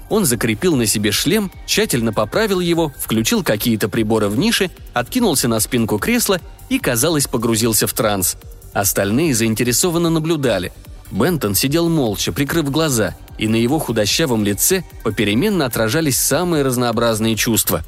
он 0.09 0.25
закрепил 0.25 0.75
на 0.75 0.85
себе 0.85 1.11
шлем, 1.11 1.51
тщательно 1.65 2.13
поправил 2.13 2.59
его, 2.59 2.93
включил 2.99 3.43
какие-то 3.43 3.89
приборы 3.89 4.29
в 4.29 4.37
нише, 4.37 4.69
откинулся 4.93 5.47
на 5.47 5.59
спинку 5.59 5.97
кресла 5.97 6.39
и, 6.69 6.79
казалось, 6.79 7.27
погрузился 7.27 7.87
в 7.87 7.93
транс. 7.93 8.37
Остальные 8.73 9.33
заинтересованно 9.33 10.09
наблюдали. 10.09 10.71
Бентон 11.11 11.55
сидел 11.55 11.89
молча, 11.89 12.31
прикрыв 12.31 12.69
глаза, 12.69 13.15
и 13.37 13.47
на 13.47 13.55
его 13.55 13.79
худощавом 13.79 14.43
лице 14.43 14.83
попеременно 15.03 15.65
отражались 15.65 16.17
самые 16.17 16.63
разнообразные 16.63 17.35
чувства. 17.35 17.83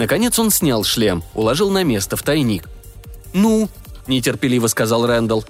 Наконец 0.00 0.38
он 0.38 0.50
снял 0.50 0.82
шлем, 0.82 1.22
уложил 1.34 1.68
на 1.68 1.84
место 1.84 2.16
в 2.16 2.22
тайник. 2.22 2.70
«Ну?»– 3.34 3.68
нетерпеливо 4.06 4.66
сказал 4.68 5.06
Рэндалл. 5.06 5.44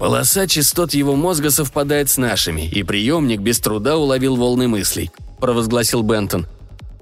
Полоса 0.00 0.48
частот 0.48 0.94
его 0.94 1.14
мозга 1.14 1.52
совпадает 1.52 2.10
с 2.10 2.16
нашими, 2.16 2.62
и 2.62 2.82
приемник 2.82 3.38
без 3.38 3.60
труда 3.60 3.96
уловил 3.96 4.34
волны 4.34 4.66
мыслей 4.66 5.12
провозгласил 5.38 6.02
Бентон. 6.02 6.48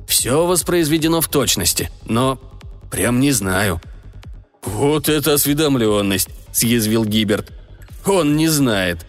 «Все 0.07 0.45
воспроизведено 0.47 1.23
в 1.23 1.29
точности, 1.29 1.90
но 2.05 2.38
прям 2.90 3.21
не 3.21 3.33
знаю». 3.33 3.81
«Вот 4.62 5.09
это 5.09 5.33
осведомленность»,– 5.33 6.29
съязвил 6.52 7.07
Гиберт. 7.07 7.52
«Он 8.05 8.37
не 8.37 8.49
знает». 8.49 9.07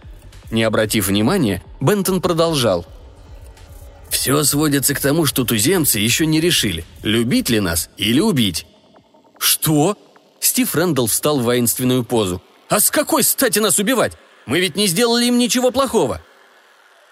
Не 0.50 0.62
обратив 0.62 1.08
внимания, 1.08 1.62
Бентон 1.80 2.22
продолжал. 2.22 2.86
«Все 4.12 4.44
сводится 4.44 4.94
к 4.94 5.00
тому, 5.00 5.24
что 5.24 5.42
туземцы 5.42 5.98
еще 5.98 6.26
не 6.26 6.38
решили, 6.38 6.84
любить 7.02 7.48
ли 7.48 7.60
нас 7.60 7.88
или 7.96 8.20
убить». 8.20 8.66
«Что?» 9.38 9.96
Стив 10.38 10.72
Рэндалл 10.74 11.06
встал 11.06 11.40
в 11.40 11.44
воинственную 11.44 12.04
позу. 12.04 12.42
«А 12.68 12.78
с 12.78 12.90
какой 12.90 13.22
стати 13.22 13.58
нас 13.58 13.78
убивать? 13.78 14.12
Мы 14.44 14.60
ведь 14.60 14.76
не 14.76 14.86
сделали 14.86 15.24
им 15.24 15.38
ничего 15.38 15.70
плохого!» 15.70 16.20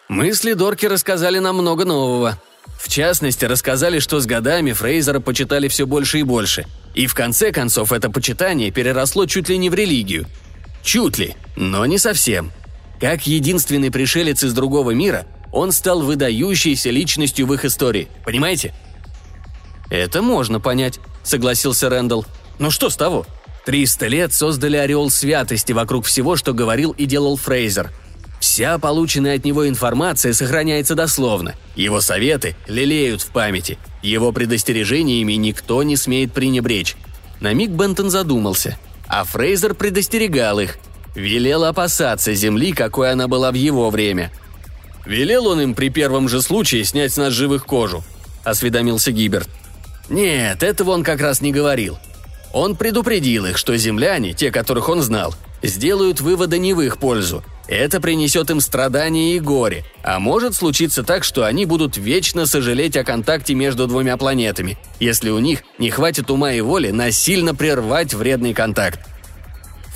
Мысли 0.09 0.53
Дорки 0.53 0.85
рассказали 0.87 1.39
нам 1.39 1.57
много 1.57 1.87
нового. 1.87 2.41
В 2.79 2.89
частности, 2.89 3.47
рассказали, 3.47 3.99
что 3.99 4.21
с 4.21 4.27
годами 4.27 4.73
Фрейзера 4.73 5.21
почитали 5.21 5.69
все 5.69 5.87
больше 5.87 6.19
и 6.21 6.23
больше. 6.23 6.67
И 6.95 7.07
в 7.07 7.15
конце 7.15 7.51
концов 7.51 7.93
это 7.93 8.11
почитание 8.11 8.71
переросло 8.71 9.25
чуть 9.25 9.49
ли 9.49 9.57
не 9.57 9.71
в 9.71 9.75
религию. 9.75 10.27
Чуть 10.83 11.17
ли, 11.17 11.35
но 11.57 11.87
не 11.87 11.97
совсем. 11.97 12.53
Как 13.01 13.27
единственный 13.27 13.91
пришелец 13.91 14.45
из 14.45 14.53
другого 14.53 14.91
мира, 14.91 15.27
он 15.53 15.73
стал 15.73 16.03
выдающейся 16.03 16.91
личностью 16.91 17.47
в 17.47 17.55
их 17.55 17.65
истории. 17.65 18.09
Понимаете? 18.25 18.73
«Это 19.91 20.23
можно 20.23 20.61
понять»,— 20.61 21.01
согласился 21.23 21.89
Рэндалл. 21.89 22.25
«Но 22.59 22.71
что 22.71 22.91
с 22.91 22.97
того?» 22.97 23.27
Триста 23.65 24.07
лет 24.07 24.33
создали 24.33 24.77
ореол 24.77 25.11
святости 25.11 25.73
вокруг 25.73 26.07
всего, 26.07 26.37
что 26.37 26.55
говорил 26.55 26.93
и 26.93 27.05
делал 27.05 27.37
Фрейзер. 27.37 27.91
Вся 28.41 28.79
полученная 28.79 29.37
от 29.37 29.45
него 29.45 29.69
информация 29.69 30.33
сохраняется 30.33 30.95
дословно. 30.95 31.55
Его 31.77 32.01
советы 32.01 32.57
лелеют 32.67 33.21
в 33.21 33.31
памяти. 33.31 33.79
Его 34.03 34.33
предостережениями 34.33 35.35
никто 35.35 35.83
не 35.83 35.97
смеет 35.97 36.33
пренебречь. 36.33 36.97
На 37.41 37.53
миг 37.53 37.71
Бентон 37.71 38.11
задумался. 38.11 38.79
А 39.07 39.25
Фрейзер 39.25 39.75
предостерегал 39.75 40.59
их. 40.59 40.79
Велел 41.15 41.65
опасаться 41.65 42.33
земли, 42.33 42.73
какой 42.73 43.13
она 43.13 43.29
была 43.29 43.51
в 43.51 43.55
его 43.55 43.91
время. 43.91 44.33
«Велел 45.05 45.47
он 45.47 45.61
им 45.61 45.75
при 45.75 45.89
первом 45.89 46.29
же 46.29 46.43
случае 46.43 46.85
снять 46.85 47.13
с 47.13 47.17
нас 47.17 47.33
живых 47.33 47.65
кожу»,— 47.65 48.05
осведомился 48.45 49.13
Гиберт. 49.13 49.49
«Нет, 50.09 50.63
этого 50.63 50.91
он 50.91 51.05
как 51.05 51.21
раз 51.21 51.41
не 51.41 51.53
говорил. 51.53 51.99
Он 52.53 52.77
предупредил 52.77 53.47
их, 53.47 53.57
что 53.57 53.77
земляне, 53.77 54.33
те, 54.33 54.51
которых 54.51 54.89
он 54.89 55.03
знал, 55.03 55.35
сделают 55.63 56.21
выводы 56.21 56.59
не 56.59 56.75
в 56.75 56.81
их 56.81 56.99
пользу, 56.99 57.45
Это 57.69 58.01
принесет 58.01 58.51
им 58.51 58.61
страдания 58.61 59.37
и 59.37 59.39
горе, 59.39 59.85
а 60.03 60.19
может 60.19 60.57
случиться 60.57 61.05
так, 61.05 61.23
что 61.23 61.45
они 61.45 61.67
будут 61.67 61.97
вечно 61.97 62.45
сожалеть 62.45 62.97
о 62.97 63.05
контакте 63.05 63.55
между 63.55 63.87
двумя 63.87 64.17
планетами, 64.17 64.77
если 64.99 65.31
у 65.31 65.39
них 65.39 65.63
не 65.79 65.91
хватит 65.91 66.33
ума 66.33 66.53
и 66.53 66.61
воли 66.61 66.91
насильно 66.91 67.55
прервать 67.55 68.13
вредный 68.13 68.55
контакт. 68.55 68.99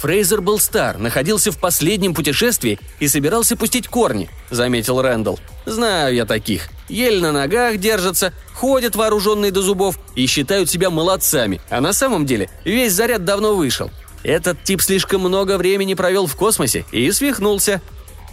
Фрейзер 0.04 0.42
был 0.42 0.58
стар, 0.58 0.98
находился 0.98 1.50
в 1.50 1.56
последнем 1.56 2.12
путешествии 2.12 2.78
и 3.00 3.08
собирался 3.08 3.56
пустить 3.56 3.88
корни»,— 3.88 4.28
заметил 4.50 5.00
Рэндалл. 5.00 5.40
«Знаю 5.64 6.14
я 6.14 6.26
таких. 6.26 6.68
Еле 6.90 7.22
на 7.22 7.32
ногах 7.32 7.78
держатся, 7.78 8.34
ходят 8.52 8.96
вооруженные 8.96 9.50
до 9.50 9.62
зубов 9.62 9.98
и 10.14 10.26
считают 10.26 10.68
себя 10.68 10.90
молодцами, 10.90 11.62
а 11.70 11.80
на 11.80 11.94
самом 11.94 12.26
деле 12.26 12.50
весь 12.66 12.92
заряд 12.92 13.24
давно 13.24 13.54
вышел. 13.56 13.90
Этот 14.22 14.62
тип 14.62 14.82
слишком 14.82 15.22
много 15.22 15.56
времени 15.56 15.94
провел 15.94 16.26
в 16.26 16.36
космосе 16.36 16.84
и 16.92 17.10
свихнулся. 17.10 17.80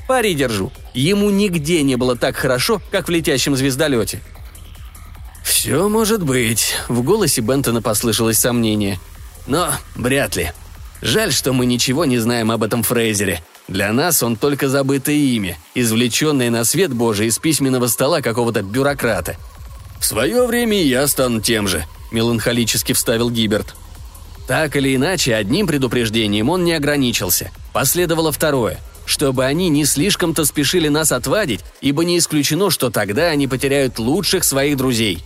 Пари 0.09 0.33
держу. 0.33 0.73
Ему 0.93 1.29
нигде 1.29 1.83
не 1.83 1.95
было 1.95 2.17
так 2.17 2.35
хорошо, 2.35 2.81
как 2.91 3.07
в 3.07 3.11
летящем 3.11 3.55
звездолете». 3.55 4.19
«Все 5.41 5.87
может 5.87 6.21
быть»,— 6.21 6.75
в 6.89 7.01
голосе 7.01 7.39
Бентона 7.39 7.81
послышалось 7.81 8.39
сомнение. 8.39 8.99
«Но 9.47 9.71
вряд 9.95 10.35
ли. 10.35 10.51
Жаль, 11.01 11.33
что 11.33 11.51
мы 11.51 11.65
ничего 11.65 12.05
не 12.05 12.19
знаем 12.19 12.51
об 12.51 12.63
этом 12.63 12.83
Фрейзере. 12.83 13.41
Для 13.67 13.91
нас 13.91 14.21
он 14.21 14.35
только 14.35 14.69
забытое 14.69 15.15
имя, 15.15 15.57
извлеченное 15.73 16.49
на 16.49 16.63
свет 16.63 16.93
Божий 16.93 17.27
из 17.27 17.39
письменного 17.39 17.87
стола 17.87 18.21
какого-то 18.21 18.61
бюрократа. 18.61 19.35
«В 19.99 20.05
свое 20.05 20.45
время 20.45 20.81
я 20.81 21.07
стану 21.07 21.41
тем 21.41 21.67
же»,– 21.67 21.85
меланхолически 22.11 22.93
вставил 22.93 23.29
Гиберт. 23.29 23.75
Так 24.47 24.75
или 24.75 24.95
иначе, 24.95 25.35
одним 25.35 25.67
предупреждением 25.67 26.49
он 26.49 26.63
не 26.63 26.73
ограничился. 26.73 27.51
Последовало 27.73 28.31
второе– 28.31 28.77
чтобы 29.03 29.45
они 29.45 29.67
не 29.67 29.83
слишком-то 29.83 30.45
спешили 30.45 30.87
нас 30.87 31.11
отвадить, 31.11 31.61
ибо 31.81 32.05
не 32.05 32.17
исключено, 32.17 32.69
что 32.69 32.89
тогда 32.89 33.27
они 33.27 33.47
потеряют 33.47 33.99
лучших 33.99 34.43
своих 34.43 34.77
друзей. 34.77 35.23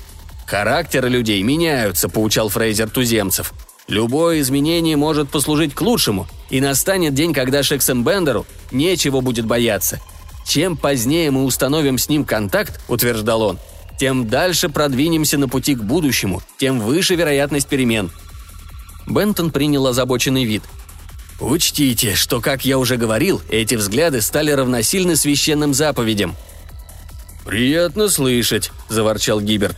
«Характеры 0.47 1.09
людей 1.09 1.43
меняются»,– 1.43 2.09
поучал 2.09 2.49
Фрейзер 2.49 2.89
туземцев– 2.89 3.53
Любое 3.87 4.41
изменение 4.41 4.97
может 4.97 5.29
послужить 5.29 5.75
к 5.75 5.81
лучшему, 5.81 6.27
и 6.49 6.59
настанет 6.59 7.13
день, 7.13 7.33
когда 7.33 7.61
Шексенбендеру 7.61 8.45
нечего 8.71 9.21
будет 9.21 9.45
бояться. 9.45 9.99
Чем 10.45 10.75
позднее 10.77 11.31
мы 11.31 11.43
установим 11.43 11.97
с 11.97 12.09
ним 12.09 12.25
контакт, 12.25 12.79
утверждал 12.87 13.41
он, 13.41 13.59
тем 13.99 14.27
дальше 14.27 14.69
продвинемся 14.69 15.37
на 15.37 15.47
пути 15.47 15.75
к 15.75 15.83
будущему, 15.83 16.41
тем 16.57 16.79
выше 16.79 17.15
вероятность 17.15 17.67
перемен. 17.67 18.11
Бентон 19.05 19.51
принял 19.51 19.85
озабоченный 19.85 20.45
вид. 20.45 20.63
«Учтите, 21.39 22.15
что, 22.15 22.41
как 22.41 22.65
я 22.65 22.77
уже 22.79 22.97
говорил, 22.97 23.41
эти 23.49 23.75
взгляды 23.75 24.21
стали 24.21 24.51
равносильны 24.51 25.15
священным 25.15 25.73
заповедям». 25.73 26.35
«Приятно 27.45 28.09
слышать»,– 28.09 28.71
заворчал 28.89 29.41
Гиберт. 29.41 29.77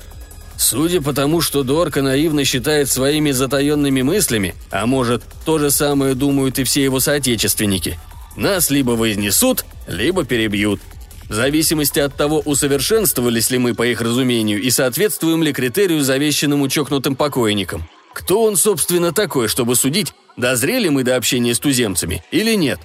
Судя 0.58 1.02
по 1.02 1.14
тому, 1.14 1.42
что 1.42 1.64
Дорка 1.64 2.02
наивно 2.02 2.44
считает 2.44 2.90
своими 2.90 3.32
затаенными 3.32 4.02
мыслями, 4.02 4.56
а 4.72 4.88
может, 4.88 5.24
то 5.46 5.60
же 5.60 5.70
самое 5.70 6.16
думают 6.16 6.58
и 6.58 6.64
все 6.64 6.84
его 6.84 7.00
соотечественники, 7.00 8.00
нас 8.36 8.72
либо 8.72 8.92
вознесут, 8.92 9.66
либо 9.88 10.26
перебьют. 10.26 10.82
В 11.30 11.34
зависимости 11.34 12.00
от 12.00 12.16
того, 12.16 12.40
усовершенствовались 12.40 13.52
ли 13.52 13.60
мы 13.60 13.76
по 13.76 13.86
их 13.86 14.02
разумению 14.02 14.62
и 14.62 14.72
соответствуем 14.72 15.44
ли 15.44 15.54
критерию, 15.54 16.02
завещанному 16.02 16.68
чокнутым 16.70 17.16
покойникам. 17.16 17.88
Кто 18.14 18.44
он, 18.44 18.56
собственно, 18.56 19.12
такой, 19.12 19.48
чтобы 19.50 19.76
судить, 19.76 20.14
дозрели 20.38 20.90
мы 20.90 21.04
до 21.04 21.18
общения 21.18 21.54
с 21.54 21.60
туземцами 21.60 22.24
или 22.32 22.56
нет? 22.56 22.80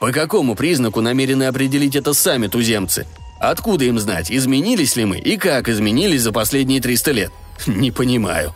По 0.00 0.10
какому 0.10 0.56
признаку 0.56 1.00
намерены 1.00 1.44
определить 1.44 1.94
это 1.94 2.14
сами 2.14 2.48
туземцы– 2.48 3.06
Откуда 3.42 3.84
им 3.86 3.98
знать, 3.98 4.30
изменились 4.30 4.94
ли 4.94 5.04
мы 5.04 5.18
и 5.18 5.36
как 5.36 5.68
изменились 5.68 6.22
за 6.22 6.30
последние 6.30 6.80
300 6.80 7.10
лет? 7.10 7.32
Не 7.66 7.90
понимаю». 7.90 8.54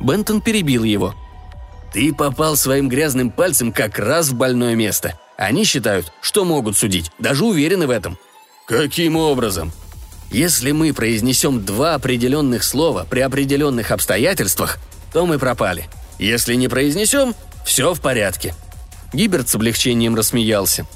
Бентон 0.00 0.40
перебил 0.40 0.82
его. 0.82 1.14
«Ты 1.92 2.12
попал 2.12 2.56
своим 2.56 2.88
грязным 2.88 3.30
пальцем 3.30 3.72
как 3.72 3.96
раз 4.00 4.30
в 4.30 4.34
больное 4.34 4.74
место. 4.74 5.16
Они 5.36 5.62
считают, 5.62 6.12
что 6.20 6.44
могут 6.44 6.76
судить, 6.76 7.12
даже 7.20 7.44
уверены 7.44 7.86
в 7.86 7.90
этом». 7.90 8.18
«Каким 8.66 9.14
образом?» 9.14 9.70
«Если 10.32 10.72
мы 10.72 10.92
произнесем 10.92 11.64
два 11.64 11.94
определенных 11.94 12.64
слова 12.64 13.06
при 13.08 13.20
определенных 13.20 13.92
обстоятельствах, 13.92 14.78
то 15.12 15.26
мы 15.26 15.38
пропали. 15.38 15.88
Если 16.18 16.56
не 16.56 16.66
произнесем, 16.66 17.36
все 17.64 17.94
в 17.94 18.00
порядке». 18.00 18.52
Гиберт 19.12 19.48
с 19.48 19.54
облегчением 19.54 20.16
рассмеялся. 20.16 20.88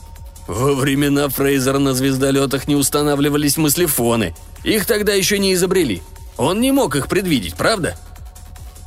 Во 0.46 0.74
времена 0.74 1.28
Фрейзера 1.28 1.78
на 1.78 1.94
звездолетах 1.94 2.66
не 2.66 2.74
устанавливались 2.74 3.56
мыслефоны. 3.56 4.34
Их 4.64 4.86
тогда 4.86 5.12
еще 5.12 5.38
не 5.38 5.54
изобрели. 5.54 6.02
Он 6.36 6.60
не 6.60 6.72
мог 6.72 6.96
их 6.96 7.08
предвидеть, 7.08 7.54
правда? 7.54 7.96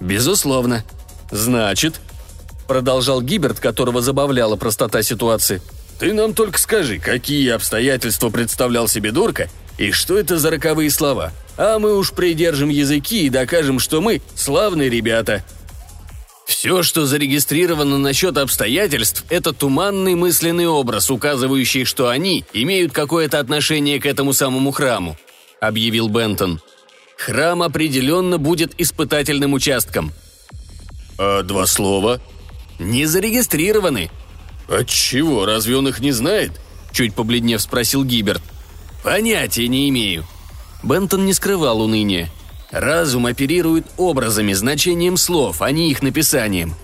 Безусловно. 0.02 0.84
Значит, 1.32 2.02
продолжал 2.68 3.22
Гиберт, 3.22 3.60
которого 3.60 4.02
забавляла 4.02 4.56
простота 4.58 5.02
ситуации. 5.04 5.62
Ты 6.00 6.14
нам 6.14 6.34
только 6.34 6.60
скажи, 6.60 7.00
какие 7.00 7.50
обстоятельства 7.52 8.30
представлял 8.30 8.88
себе 8.88 9.12
Дурка 9.12 9.50
и 9.78 9.92
что 9.92 10.18
это 10.18 10.38
за 10.38 10.52
роковые 10.52 10.90
слова. 10.90 11.32
А 11.58 11.80
мы 11.80 11.98
уж 11.98 12.12
придержим 12.12 12.70
языки 12.70 13.26
и 13.26 13.30
докажем, 13.30 13.80
что 13.80 14.02
мы 14.02 14.22
славные 14.36 14.90
ребята. 14.90 15.46
Все, 16.46 16.84
что 16.84 17.08
зарегистрировано 17.08 17.98
насчет 17.98 18.38
обстоятельств, 18.38 19.26
это 19.30 19.52
туманный 19.52 20.14
мысленный 20.14 20.68
образ, 20.68 21.10
указывающий, 21.10 21.86
что 21.86 22.08
они 22.08 22.46
имеют 22.54 22.94
какое-то 22.94 23.40
отношение 23.40 24.00
к 24.00 24.06
этому 24.06 24.32
самому 24.32 24.72
храму»,— 24.72 25.18
объявил 25.60 26.08
Бентон. 26.08 26.62
«Храм 27.18 27.64
определенно 27.64 28.38
будет 28.38 28.80
испытательным 28.80 29.54
участком». 29.54 30.14
«А 31.18 31.42
два 31.42 31.66
слова?» 31.66 32.22
«Не 32.78 33.06
зарегистрированы». 33.06 34.12
«Отчего, 34.68 35.46
разве 35.46 35.78
он 35.78 35.88
их 35.88 36.00
не 36.00 36.12
знает?»— 36.12 36.52
чуть 36.92 37.16
побледнев 37.16 37.62
спросил 37.62 38.04
Гиберт. 38.04 38.42
«Понятия 39.04 39.68
не 39.68 39.90
имею». 39.90 40.26
Бентон 40.84 41.26
не 41.26 41.34
скрывал 41.34 41.82
уныния. 41.82 42.30
Разум 42.72 43.26
оперирует 43.26 43.86
образами, 43.98 44.54
значением 44.54 45.18
слов, 45.18 45.62
а 45.62 45.72
не 45.72 45.92
их 45.92 46.02
написанием. 46.02 46.76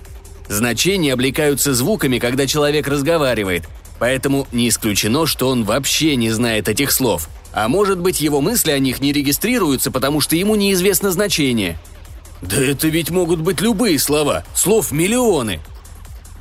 Значения 0.48 1.14
облекаются 1.14 1.74
звуками, 1.74 2.20
когда 2.20 2.46
человек 2.46 2.88
разговаривает, 2.88 3.68
поэтому 4.00 4.48
не 4.52 4.70
исключено, 4.70 5.26
что 5.26 5.48
он 5.48 5.64
вообще 5.64 6.16
не 6.16 6.30
знает 6.30 6.68
этих 6.68 6.92
слов. 6.92 7.30
А 7.54 7.68
может 7.68 8.00
быть, 8.00 8.22
его 8.22 8.42
мысли 8.42 8.72
о 8.72 8.80
них 8.80 9.02
не 9.02 9.12
регистрируются, 9.12 9.92
потому 9.92 10.22
что 10.22 10.36
ему 10.36 10.56
неизвестно 10.56 11.12
значение. 11.12 11.78
Да 12.42 12.58
это 12.58 12.88
ведь 12.88 13.10
могут 13.10 13.40
быть 13.40 13.62
любые 13.62 14.00
слова, 14.00 14.44
слов 14.54 14.92
миллионы. 14.92 15.62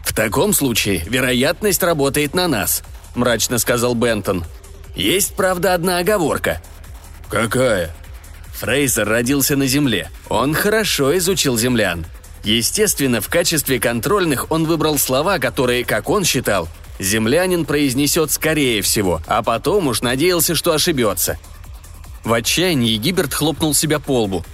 В 0.04 0.14
таком 0.14 0.52
случае 0.54 1.04
вероятность 1.06 1.82
работает 1.82 2.34
на 2.34 2.48
нас, 2.48 2.82
мрачно 3.14 3.58
сказал 3.58 3.94
Бентон. 3.94 4.44
Есть, 4.96 5.34
правда, 5.34 5.74
одна 5.74 5.98
оговорка. 5.98 6.60
Какая? 7.28 7.94
Фрейзер 8.60 9.08
родился 9.08 9.56
на 9.56 9.66
Земле. 9.66 10.10
Он 10.28 10.52
хорошо 10.52 11.16
изучил 11.16 11.56
землян. 11.56 12.04
Естественно, 12.44 13.22
в 13.22 13.28
качестве 13.28 13.80
контрольных 13.80 14.50
он 14.50 14.66
выбрал 14.66 14.98
слова, 14.98 15.38
которые, 15.38 15.82
как 15.82 16.10
он 16.10 16.24
считал, 16.24 16.68
землянин 16.98 17.64
произнесет 17.64 18.30
скорее 18.30 18.82
всего, 18.82 19.22
а 19.26 19.42
потом 19.42 19.88
уж 19.88 20.02
надеялся, 20.02 20.54
что 20.54 20.74
ошибется. 20.74 21.38
В 22.22 22.34
отчаянии 22.34 22.96
Гиберт 22.96 23.32
хлопнул 23.32 23.74
себя 23.74 23.98
по 23.98 24.24
лбу. 24.24 24.44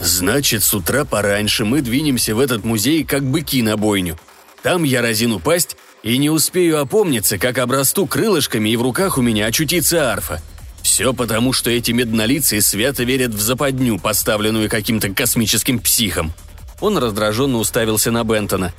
«Значит, 0.00 0.64
с 0.64 0.74
утра 0.74 1.04
пораньше 1.04 1.64
мы 1.64 1.80
двинемся 1.80 2.34
в 2.34 2.40
этот 2.40 2.64
музей, 2.64 3.04
как 3.04 3.22
быки 3.22 3.62
на 3.62 3.76
бойню. 3.76 4.18
Там 4.64 4.82
я 4.82 5.00
разину 5.00 5.38
пасть 5.38 5.76
и 6.02 6.18
не 6.18 6.28
успею 6.28 6.80
опомниться, 6.80 7.38
как 7.38 7.58
обрасту 7.58 8.06
крылышками, 8.06 8.70
и 8.70 8.76
в 8.76 8.82
руках 8.82 9.16
у 9.16 9.22
меня 9.22 9.46
очутится 9.46 10.10
арфа. 10.10 10.42
Все 10.84 11.14
потому, 11.14 11.54
что 11.54 11.70
эти 11.70 11.92
меднолицые 11.92 12.60
свято 12.60 13.04
верят 13.04 13.32
в 13.32 13.40
западню, 13.40 13.98
поставленную 13.98 14.68
каким-то 14.68 15.08
космическим 15.08 15.78
психом. 15.78 16.34
Он 16.78 16.98
раздраженно 16.98 17.56
уставился 17.56 18.10
на 18.10 18.22
Бентона. 18.22 18.74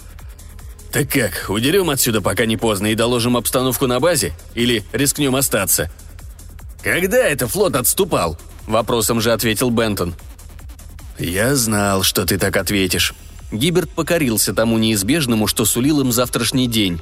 «Так 0.94 1.10
как, 1.10 1.50
удерем 1.50 1.90
отсюда, 1.90 2.22
пока 2.22 2.46
не 2.46 2.58
поздно, 2.58 2.92
и 2.92 2.96
доложим 2.96 3.36
обстановку 3.36 3.88
на 3.88 4.00
базе? 4.00 4.34
Или 4.54 4.86
рискнем 4.94 5.36
остаться?» 5.36 5.92
«Когда 6.84 7.18
это 7.18 7.48
флот 7.48 7.76
отступал?»– 7.76 8.38
вопросом 8.68 9.20
же 9.20 9.34
ответил 9.34 9.72
Бентон. 9.72 10.14
«Я 11.18 11.56
знал, 11.56 12.04
что 12.04 12.26
ты 12.26 12.38
так 12.38 12.56
ответишь». 12.56 13.16
Гиберт 13.52 13.90
покорился 13.90 14.54
тому 14.54 14.78
неизбежному, 14.78 15.48
что 15.48 15.66
сулил 15.66 16.02
им 16.02 16.12
завтрашний 16.12 16.68
день. 16.68 17.02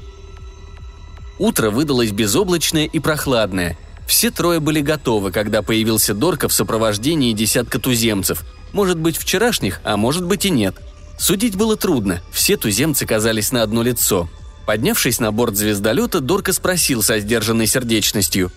Утро 1.40 1.72
выдалось 1.72 2.12
безоблачное 2.12 2.86
и 2.86 3.00
прохладное– 3.00 3.78
все 4.08 4.32
трое 4.32 4.60
были 4.60 4.82
готовы, 4.82 5.32
когда 5.32 5.62
появился 5.62 6.14
Дорка 6.14 6.48
в 6.48 6.54
сопровождении 6.54 7.34
десятка 7.34 7.80
туземцев. 7.80 8.44
Может 8.72 8.98
быть, 8.98 9.18
вчерашних, 9.18 9.80
а 9.84 9.98
может 9.98 10.26
быть 10.26 10.46
и 10.46 10.50
нет. 10.50 10.76
Судить 11.18 11.56
было 11.56 11.78
трудно, 11.78 12.22
все 12.32 12.58
туземцы 12.58 13.06
казались 13.06 13.52
на 13.52 13.62
одно 13.62 13.84
лицо. 13.84 14.30
Поднявшись 14.66 15.20
на 15.20 15.32
борт 15.32 15.56
звездолета, 15.56 16.20
Дорка 16.20 16.54
спросил 16.54 17.04
со 17.04 17.20
сдержанной 17.20 17.68
сердечностью. 17.68 18.52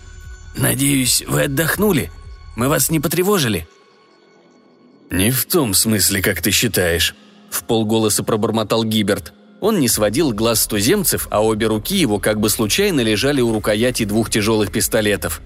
«Надеюсь, 0.55 1.23
вы 1.27 1.43
отдохнули? 1.43 2.11
Мы 2.55 2.67
вас 2.69 2.89
не 2.89 2.99
потревожили?» 2.99 3.67
«Не 5.11 5.31
в 5.31 5.45
том 5.45 5.73
смысле, 5.73 6.21
как 6.21 6.41
ты 6.41 6.51
считаешь»,— 6.51 7.15
в 7.49 7.63
полголоса 7.63 8.23
пробормотал 8.23 8.83
Гиберт. 8.83 9.33
Он 9.59 9.79
не 9.79 9.87
сводил 9.87 10.31
глаз 10.31 10.61
с 10.61 10.67
туземцев, 10.67 11.27
а 11.31 11.43
обе 11.43 11.67
руки 11.67 11.95
его 11.95 12.19
как 12.19 12.39
бы 12.39 12.49
случайно 12.49 13.01
лежали 13.01 13.41
у 13.41 13.51
рукояти 13.51 14.05
двух 14.05 14.29
тяжелых 14.29 14.71
пистолетов. 14.71 15.41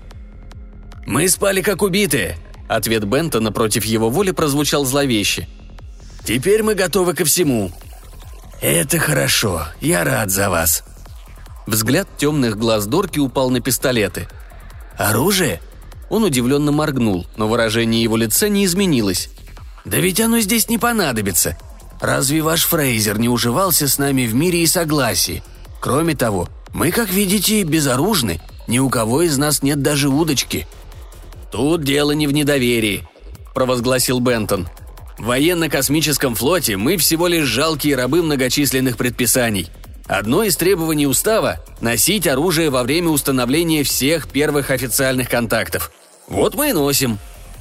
«Мы 1.05 1.29
спали 1.29 1.61
как 1.61 1.81
убитые»,— 1.81 2.37
ответ 2.67 3.05
Бента 3.05 3.39
против 3.51 3.85
его 3.85 4.09
воли 4.09 4.31
прозвучал 4.31 4.85
зловеще. 4.85 5.47
«Теперь 6.25 6.61
мы 6.61 6.75
готовы 6.75 7.13
ко 7.13 7.25
всему». 7.25 7.71
«Это 8.61 8.99
хорошо, 8.99 9.63
я 9.79 10.03
рад 10.03 10.29
за 10.29 10.49
вас». 10.49 10.83
Взгляд 11.65 12.07
темных 12.17 12.57
глаз 12.57 12.85
Дорки 12.85 13.19
упал 13.19 13.49
на 13.49 13.61
пистолеты. 13.61 14.27
«Оружие?» 14.97 15.61
Он 16.09 16.25
удивленно 16.25 16.71
моргнул, 16.71 17.25
но 17.37 17.47
выражение 17.47 18.03
его 18.03 18.17
лица 18.17 18.49
не 18.49 18.65
изменилось. 18.65 19.29
«Да 19.85 19.97
ведь 19.97 20.19
оно 20.19 20.39
здесь 20.41 20.69
не 20.69 20.77
понадобится. 20.77 21.57
Разве 22.01 22.41
ваш 22.41 22.65
Фрейзер 22.65 23.19
не 23.19 23.29
уживался 23.29 23.87
с 23.87 23.99
нами 23.99 24.25
в 24.25 24.33
мире 24.33 24.63
и 24.63 24.67
согласии? 24.67 25.43
Кроме 25.79 26.15
того, 26.15 26.49
мы, 26.73 26.91
как 26.91 27.09
видите, 27.09 27.61
безоружны. 27.61 28.41
Ни 28.67 28.79
у 28.79 28.89
кого 28.89 29.21
из 29.21 29.37
нас 29.37 29.61
нет 29.61 29.81
даже 29.81 30.09
удочки». 30.09 30.67
«Тут 31.51 31.83
дело 31.83 32.11
не 32.11 32.27
в 32.27 32.31
недоверии»,– 32.31 33.03
провозгласил 33.53 34.19
Бентон. 34.19 34.69
«В 35.17 35.25
военно-космическом 35.25 36.33
флоте 36.33 36.77
мы 36.77 36.95
всего 36.97 37.27
лишь 37.27 37.45
жалкие 37.45 37.95
рабы 37.95 38.23
многочисленных 38.23 38.95
предписаний. 38.95 39.69
Одно 40.07 40.43
из 40.43 40.55
требований 40.55 41.07
устава– 41.07 41.59
носить 41.81 42.25
оружие 42.25 42.69
во 42.69 42.83
время 42.83 43.09
установления 43.09 43.83
всех 43.83 44.29
первых 44.29 44.71
официальных 44.71 45.29
контактов. 45.29 45.91
Вот 46.27 46.55
мы 46.55 46.69
и 46.69 46.73
носим». 46.73 47.19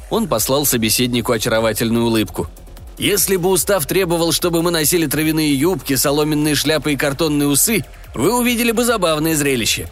Он 0.09 0.29
послал 0.29 0.65
собеседнику 0.65 1.33
очаровательную 1.33 2.07
улыбку. 2.07 2.49
«Если 3.01 3.37
бы 3.37 3.49
устав 3.49 3.87
требовал, 3.87 4.31
чтобы 4.31 4.63
мы 4.63 4.71
носили 4.71 5.07
травяные 5.07 5.55
юбки, 5.55 5.97
соломенные 5.97 6.55
шляпы 6.55 6.93
и 6.93 6.97
картонные 6.97 7.49
усы, 7.49 7.83
вы 8.15 8.39
увидели 8.39 8.73
бы 8.73 8.85
забавное 8.85 9.35
зрелище. 9.35 9.89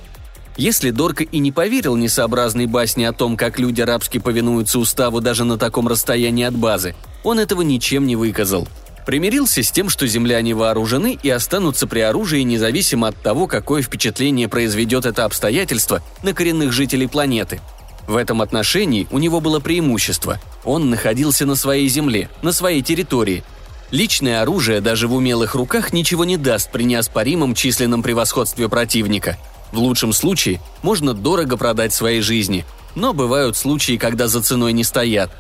Если 0.58 0.90
Дорка 0.90 1.24
и 1.24 1.38
не 1.38 1.50
поверил 1.50 1.96
несообразной 1.96 2.66
басне 2.66 3.08
о 3.08 3.14
том, 3.14 3.38
как 3.38 3.58
люди 3.58 3.80
арабски 3.80 4.18
повинуются 4.18 4.78
уставу 4.78 5.22
даже 5.22 5.44
на 5.44 5.56
таком 5.56 5.88
расстоянии 5.88 6.44
от 6.44 6.54
базы, 6.54 6.94
он 7.24 7.38
этого 7.38 7.62
ничем 7.62 8.06
не 8.06 8.14
выказал. 8.14 8.68
Примирился 9.06 9.62
с 9.62 9.70
тем, 9.70 9.88
что 9.88 10.06
земляне 10.06 10.54
вооружены 10.54 11.18
и 11.22 11.30
останутся 11.30 11.86
при 11.86 12.00
оружии 12.00 12.42
независимо 12.42 13.08
от 13.08 13.22
того, 13.22 13.46
какое 13.46 13.80
впечатление 13.80 14.48
произведет 14.48 15.06
это 15.06 15.24
обстоятельство 15.24 16.02
на 16.22 16.34
коренных 16.34 16.72
жителей 16.72 17.06
планеты. 17.06 17.62
В 18.08 18.16
этом 18.16 18.42
отношении 18.42 19.06
у 19.12 19.18
него 19.18 19.40
было 19.40 19.60
преимущество. 19.60 20.40
Он 20.64 20.90
находился 20.90 21.46
на 21.46 21.54
своей 21.54 21.88
земле, 21.88 22.28
на 22.42 22.50
своей 22.50 22.82
территории. 22.82 23.44
Личное 23.92 24.42
оружие 24.42 24.80
даже 24.80 25.06
в 25.06 25.14
умелых 25.14 25.54
руках 25.54 25.92
ничего 25.92 26.24
не 26.24 26.36
даст 26.36 26.72
при 26.72 26.82
неоспоримом 26.82 27.54
численном 27.54 28.02
превосходстве 28.02 28.68
противника– 28.68 29.38
в 29.72 29.78
лучшем 29.78 30.12
случае 30.12 30.60
можно 30.82 31.14
дорого 31.14 31.56
продать 31.56 31.92
своей 31.92 32.20
жизни, 32.20 32.64
но 32.94 33.12
бывают 33.12 33.56
случаи, 33.56 33.96
когда 33.96 34.28
за 34.28 34.42
ценой 34.42 34.72
не 34.72 34.84
стоят. 34.84 35.30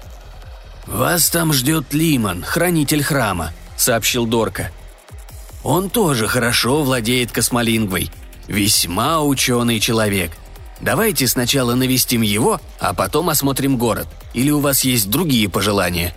«Вас 0.86 1.28
там 1.30 1.52
ждет 1.52 1.92
Лимон, 1.92 2.42
хранитель 2.42 3.02
храма»,— 3.02 3.52
сообщил 3.76 4.26
Дорка. 4.26 4.70
«Он 5.62 5.90
тоже 5.90 6.26
хорошо 6.26 6.82
владеет 6.82 7.32
космолингвой. 7.32 8.10
Весьма 8.46 9.22
ученый 9.22 9.80
человек. 9.80 10.32
Давайте 10.80 11.26
сначала 11.26 11.74
навестим 11.74 12.22
его, 12.22 12.60
а 12.78 12.94
потом 12.94 13.30
осмотрим 13.30 13.76
город. 13.76 14.06
Или 14.34 14.50
у 14.50 14.60
вас 14.60 14.84
есть 14.84 15.10
другие 15.10 15.48
пожелания?» 15.48 16.14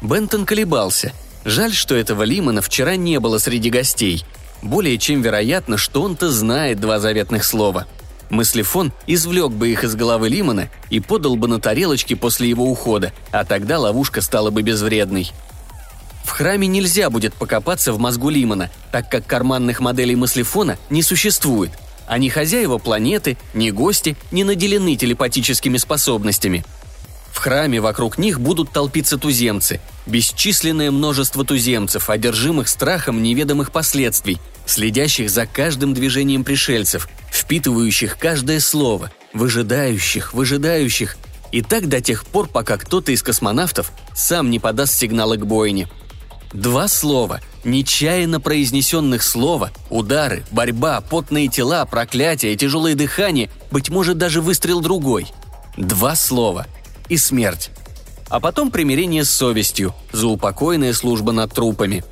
Бентон 0.00 0.46
колебался. 0.46 1.12
Жаль, 1.44 1.72
что 1.72 1.94
этого 1.94 2.22
Лимона 2.22 2.60
вчера 2.60 2.96
не 2.96 3.20
было 3.20 3.38
среди 3.38 3.70
гостей— 3.70 4.24
более 4.62 4.96
чем 4.96 5.22
вероятно, 5.22 5.76
что 5.76 6.02
он-то 6.02 6.30
знает 6.30 6.80
два 6.80 7.00
заветных 7.00 7.44
слова. 7.44 7.86
Мыслефон 8.30 8.92
извлек 9.06 9.50
бы 9.50 9.68
их 9.68 9.84
из 9.84 9.94
головы 9.94 10.28
Лимона 10.28 10.70
и 10.88 11.00
подал 11.00 11.36
бы 11.36 11.48
на 11.48 11.60
тарелочке 11.60 12.16
после 12.16 12.48
его 12.48 12.64
ухода, 12.70 13.12
а 13.30 13.44
тогда 13.44 13.78
ловушка 13.78 14.22
стала 14.22 14.50
бы 14.50 14.62
безвредной. 14.62 15.32
В 16.24 16.30
храме 16.30 16.68
нельзя 16.68 17.10
будет 17.10 17.34
покопаться 17.34 17.92
в 17.92 17.98
мозгу 17.98 18.30
Лимона, 18.30 18.70
так 18.92 19.10
как 19.10 19.26
карманных 19.26 19.80
моделей 19.80 20.14
мыслефона 20.14 20.78
не 20.88 21.02
существует, 21.02 21.72
а 22.12 22.18
ни 22.18 22.28
хозяева 22.28 22.76
планеты, 22.76 23.38
ни 23.54 23.70
гости 23.70 24.16
не 24.32 24.44
наделены 24.44 24.96
телепатическими 24.96 25.78
способностями– 25.78 26.62
в 27.32 27.38
храме 27.38 27.80
вокруг 27.80 28.18
них 28.18 28.38
будут 28.40 28.70
толпиться 28.72 29.16
туземцы. 29.16 29.80
Бесчисленное 30.04 30.90
множество 30.90 31.44
туземцев, 31.44 32.10
одержимых 32.10 32.68
страхом 32.68 33.22
неведомых 33.22 33.72
последствий, 33.72 34.38
следящих 34.66 35.30
за 35.30 35.46
каждым 35.46 35.94
движением 35.94 36.44
пришельцев, 36.44 37.08
впитывающих 37.32 38.18
каждое 38.18 38.60
слово, 38.60 39.10
выжидающих, 39.32 40.34
выжидающих, 40.34 41.16
и 41.52 41.62
так 41.62 41.88
до 41.88 42.02
тех 42.02 42.26
пор, 42.26 42.48
пока 42.48 42.76
кто-то 42.76 43.12
из 43.12 43.22
космонавтов 43.22 43.90
сам 44.14 44.50
не 44.50 44.58
подаст 44.58 44.92
сигнала 44.92 45.36
к 45.36 45.46
бойне. 45.46 45.88
Два 46.52 46.88
слова, 46.88 47.40
нечаянно 47.64 48.40
произнесенных 48.40 49.22
слова, 49.22 49.70
удары, 49.88 50.44
борьба, 50.50 51.00
потные 51.00 51.48
тела, 51.48 51.86
проклятия, 51.86 52.54
тяжелое 52.56 52.94
дыхание, 52.94 53.50
быть 53.70 53.88
может 53.88 54.18
даже 54.18 54.40
выстрел 54.40 54.80
другой. 54.80 55.26
Два 55.76 56.14
слова– 56.14 56.66
и 57.08 57.16
смерть. 57.18 57.70
А 58.28 58.40
потом 58.40 58.70
примирение 58.70 59.24
с 59.24 59.30
совестью, 59.30 59.94
заупокойная 60.12 60.94
служба 60.94 61.32
над 61.32 61.52
трупами. 61.52 62.02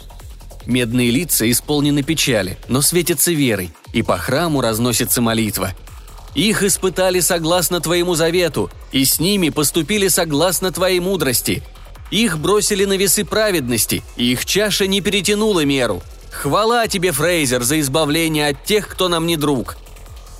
Медные 0.66 1.10
лица 1.10 1.50
исполнены 1.50 2.02
печали, 2.02 2.58
но 2.68 2.82
светятся 2.82 3.32
верой, 3.32 3.72
и 3.94 4.02
по 4.02 4.18
храму 4.18 4.60
разносится 4.60 5.22
молитва. 5.22 5.72
Их 6.34 6.62
испытали 6.62 7.20
согласно 7.20 7.80
твоему 7.80 8.14
завету, 8.14 8.70
и 8.92 9.04
с 9.04 9.18
ними 9.18 9.48
поступили 9.48 10.08
согласно 10.08 10.70
твоей 10.70 11.00
мудрости. 11.00 11.62
Их 12.10 12.38
бросили 12.38 12.84
на 12.84 12.96
весы 12.96 13.24
праведности, 13.24 14.02
и 14.16 14.32
их 14.32 14.44
чаша 14.44 14.86
не 14.86 15.00
перетянула 15.00 15.64
меру. 15.64 16.02
Хвала 16.30 16.86
тебе, 16.86 17.12
Фрейзер, 17.12 17.62
за 17.62 17.80
избавление 17.80 18.48
от 18.48 18.64
тех, 18.64 18.88
кто 18.88 19.08
нам 19.08 19.26
не 19.26 19.36
друг. 19.36 19.76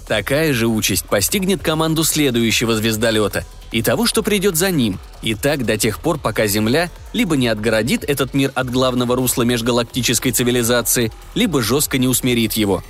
Такая 0.09 0.53
же 0.53 0.67
участь 0.67 1.07
постигнет 1.07 1.63
команду 1.63 2.05
следующего 2.05 2.75
звездолета– 2.75 3.45
и 3.73 3.83
того, 3.83 4.07
что 4.07 4.23
придет 4.23 4.57
за 4.57 4.71
ним, 4.71 4.99
и 5.23 5.35
так 5.35 5.65
до 5.65 5.77
тех 5.77 6.01
пор, 6.01 6.19
пока 6.19 6.47
Земля 6.47 6.91
либо 7.13 7.37
не 7.37 7.49
отгородит 7.49 8.05
этот 8.05 8.35
мир 8.35 8.51
от 8.55 8.71
главного 8.71 9.17
русла 9.17 9.43
межгалактической 9.43 10.33
цивилизации, 10.33 11.13
либо 11.35 11.63
жестко 11.63 11.99
не 11.99 12.09
усмирит 12.09 12.55
его. 12.55 12.83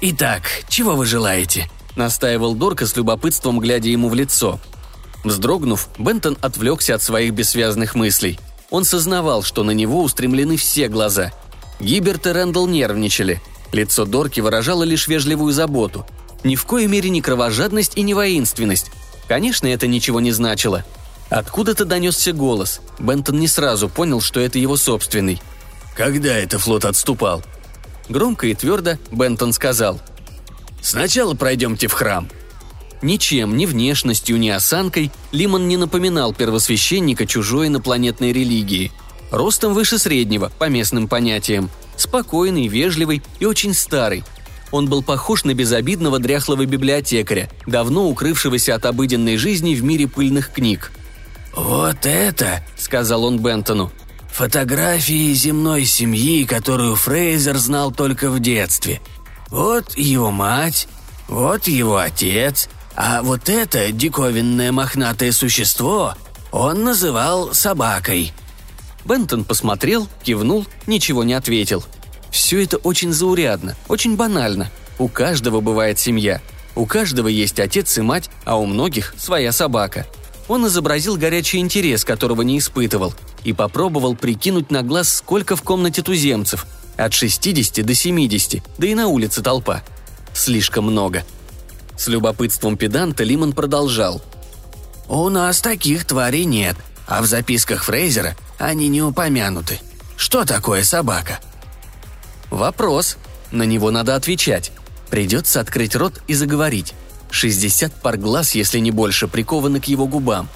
«Итак, 0.00 0.42
чего 0.68 0.96
вы 0.96 1.06
желаете?»– 1.06 1.70
настаивал 1.96 2.54
Дорка 2.54 2.86
с 2.86 2.96
любопытством, 2.96 3.58
глядя 3.60 3.88
ему 3.88 4.08
в 4.08 4.14
лицо. 4.14 4.60
Вздрогнув, 5.24 5.88
Бентон 5.98 6.36
отвлекся 6.40 6.94
от 6.94 7.02
своих 7.02 7.32
бессвязных 7.32 7.94
мыслей. 7.94 8.38
Он 8.70 8.84
сознавал, 8.84 9.42
что 9.42 9.62
на 9.62 9.70
него 9.70 10.02
устремлены 10.02 10.56
все 10.56 10.88
глаза. 10.88 11.32
Гиберт 11.80 12.26
и 12.26 12.30
Рэндалл 12.30 12.66
нервничали. 12.66 13.40
Лицо 13.72 14.04
Дорки 14.04 14.40
выражало 14.40 14.82
лишь 14.82 15.08
вежливую 15.08 15.52
заботу. 15.52 16.06
Ни 16.44 16.56
в 16.56 16.64
коей 16.64 16.88
мере 16.88 17.10
не 17.10 17.22
кровожадность 17.22 17.92
и 17.96 18.02
не 18.02 18.14
воинственность, 18.14 18.90
Конечно, 19.32 19.66
это 19.66 19.86
ничего 19.86 20.20
не 20.20 20.30
значило. 20.30 20.84
Откуда-то 21.30 21.86
донесся 21.86 22.32
голос. 22.32 22.82
Бентон 22.98 23.40
не 23.40 23.48
сразу 23.48 23.88
понял, 23.88 24.20
что 24.20 24.40
это 24.40 24.58
его 24.58 24.76
собственный. 24.76 25.40
«Когда 25.96 26.36
это 26.36 26.58
флот 26.58 26.84
отступал?» 26.84 27.42
Громко 28.10 28.46
и 28.48 28.54
твердо 28.54 28.98
Бентон 29.10 29.54
сказал. 29.54 30.00
«Сначала 30.82 31.34
пройдемте 31.34 31.86
в 31.86 31.92
храм». 31.92 32.28
Ничем, 33.02 33.56
ни 33.56 33.66
внешностью, 33.66 34.38
ни 34.38 34.48
осанкой 34.48 35.10
Лимон 35.32 35.68
не 35.68 35.76
напоминал 35.76 36.32
первосвященника 36.32 37.26
чужой 37.26 37.66
инопланетной 37.66 38.32
религии. 38.32 38.92
Ростом 39.30 39.74
выше 39.74 39.98
среднего, 39.98 40.50
по 40.58 40.68
местным 40.68 41.08
понятиям. 41.08 41.70
Спокойный, 41.96 42.68
вежливый 42.68 43.22
и 43.40 43.44
очень 43.44 43.74
старый, 43.74 44.24
он 44.72 44.88
был 44.88 45.02
похож 45.02 45.44
на 45.44 45.54
безобидного 45.54 46.18
дряхлого 46.18 46.64
библиотекаря, 46.64 47.50
давно 47.66 48.08
укрывшегося 48.08 48.74
от 48.74 48.86
обыденной 48.86 49.36
жизни 49.36 49.74
в 49.74 49.84
мире 49.84 50.08
пыльных 50.08 50.50
книг. 50.50 50.92
«Вот 51.54 52.06
это»,— 52.06 52.64
сказал 52.78 53.24
он 53.24 53.38
Бентону,— 53.38 53.92
«фотографии 54.32 55.34
земной 55.34 55.84
семьи, 55.84 56.44
которую 56.44 56.96
Фрейзер 56.96 57.58
знал 57.58 57.92
только 57.92 58.30
в 58.30 58.40
детстве. 58.40 59.02
Вот 59.50 59.94
его 59.98 60.30
мать, 60.30 60.88
вот 61.28 61.68
его 61.68 61.98
отец, 61.98 62.70
а 62.96 63.22
вот 63.22 63.48
это 63.48 63.92
диковинное 63.92 64.72
мохнатое 64.72 65.32
существо 65.32 66.14
он 66.50 66.84
называл 66.84 67.54
собакой». 67.54 68.32
Бентон 69.04 69.44
посмотрел, 69.44 70.08
кивнул, 70.22 70.66
ничего 70.86 71.24
не 71.24 71.34
ответил— 71.34 71.84
Все 72.32 72.64
это 72.64 72.78
очень 72.78 73.12
заурядно, 73.12 73.76
очень 73.86 74.16
банально. 74.16 74.70
У 74.98 75.06
каждого 75.06 75.60
бывает 75.60 75.98
семья. 75.98 76.40
У 76.74 76.86
каждого 76.86 77.28
есть 77.28 77.60
отец 77.60 77.96
и 77.98 78.00
мать, 78.00 78.30
а 78.44 78.56
у 78.58 78.64
многих 78.64 79.14
своя 79.18 79.52
собака. 79.52 80.06
Он 80.48 80.66
изобразил 80.66 81.16
горячий 81.16 81.58
интерес, 81.58 82.04
которого 82.04 82.42
не 82.42 82.58
испытывал, 82.58 83.14
и 83.44 83.52
попробовал 83.52 84.16
прикинуть 84.16 84.70
на 84.70 84.82
глаз, 84.82 85.12
сколько 85.12 85.56
в 85.56 85.62
комнате 85.62 86.02
туземцев. 86.02 86.66
От 86.96 87.12
60 87.12 87.84
до 87.84 87.94
70, 87.94 88.62
да 88.78 88.86
и 88.86 88.94
на 88.94 89.08
улице 89.08 89.42
толпа. 89.42 89.82
Слишком 90.32 90.86
много. 90.86 91.24
С 91.96 92.08
любопытством 92.08 92.76
педанта 92.76 93.24
Лимон 93.24 93.52
продолжал. 93.52 94.22
«У 95.08 95.28
нас 95.28 95.60
таких 95.60 96.04
тварей 96.04 96.44
нет, 96.44 96.76
а 97.06 97.22
в 97.22 97.26
записках 97.26 97.84
Фрейзера 97.84 98.36
они 98.58 98.88
не 98.88 99.02
упомянуты. 99.02 99.80
Что 100.16 100.44
такое 100.44 100.84
собака?» 100.84 101.38
Вопрос. 102.50 103.16
На 103.50 103.64
него 103.64 103.90
надо 103.90 104.14
отвечать. 104.14 104.72
Придется 105.10 105.60
открыть 105.60 105.96
рот 105.96 106.22
и 106.26 106.34
заговорить. 106.34 106.94
60 107.30 107.92
пар 107.94 108.16
глаз, 108.16 108.54
если 108.54 108.78
не 108.78 108.90
больше, 108.90 109.26
прикованы 109.26 109.80
к 109.80 109.86
его 109.86 110.06
губам. 110.06 110.48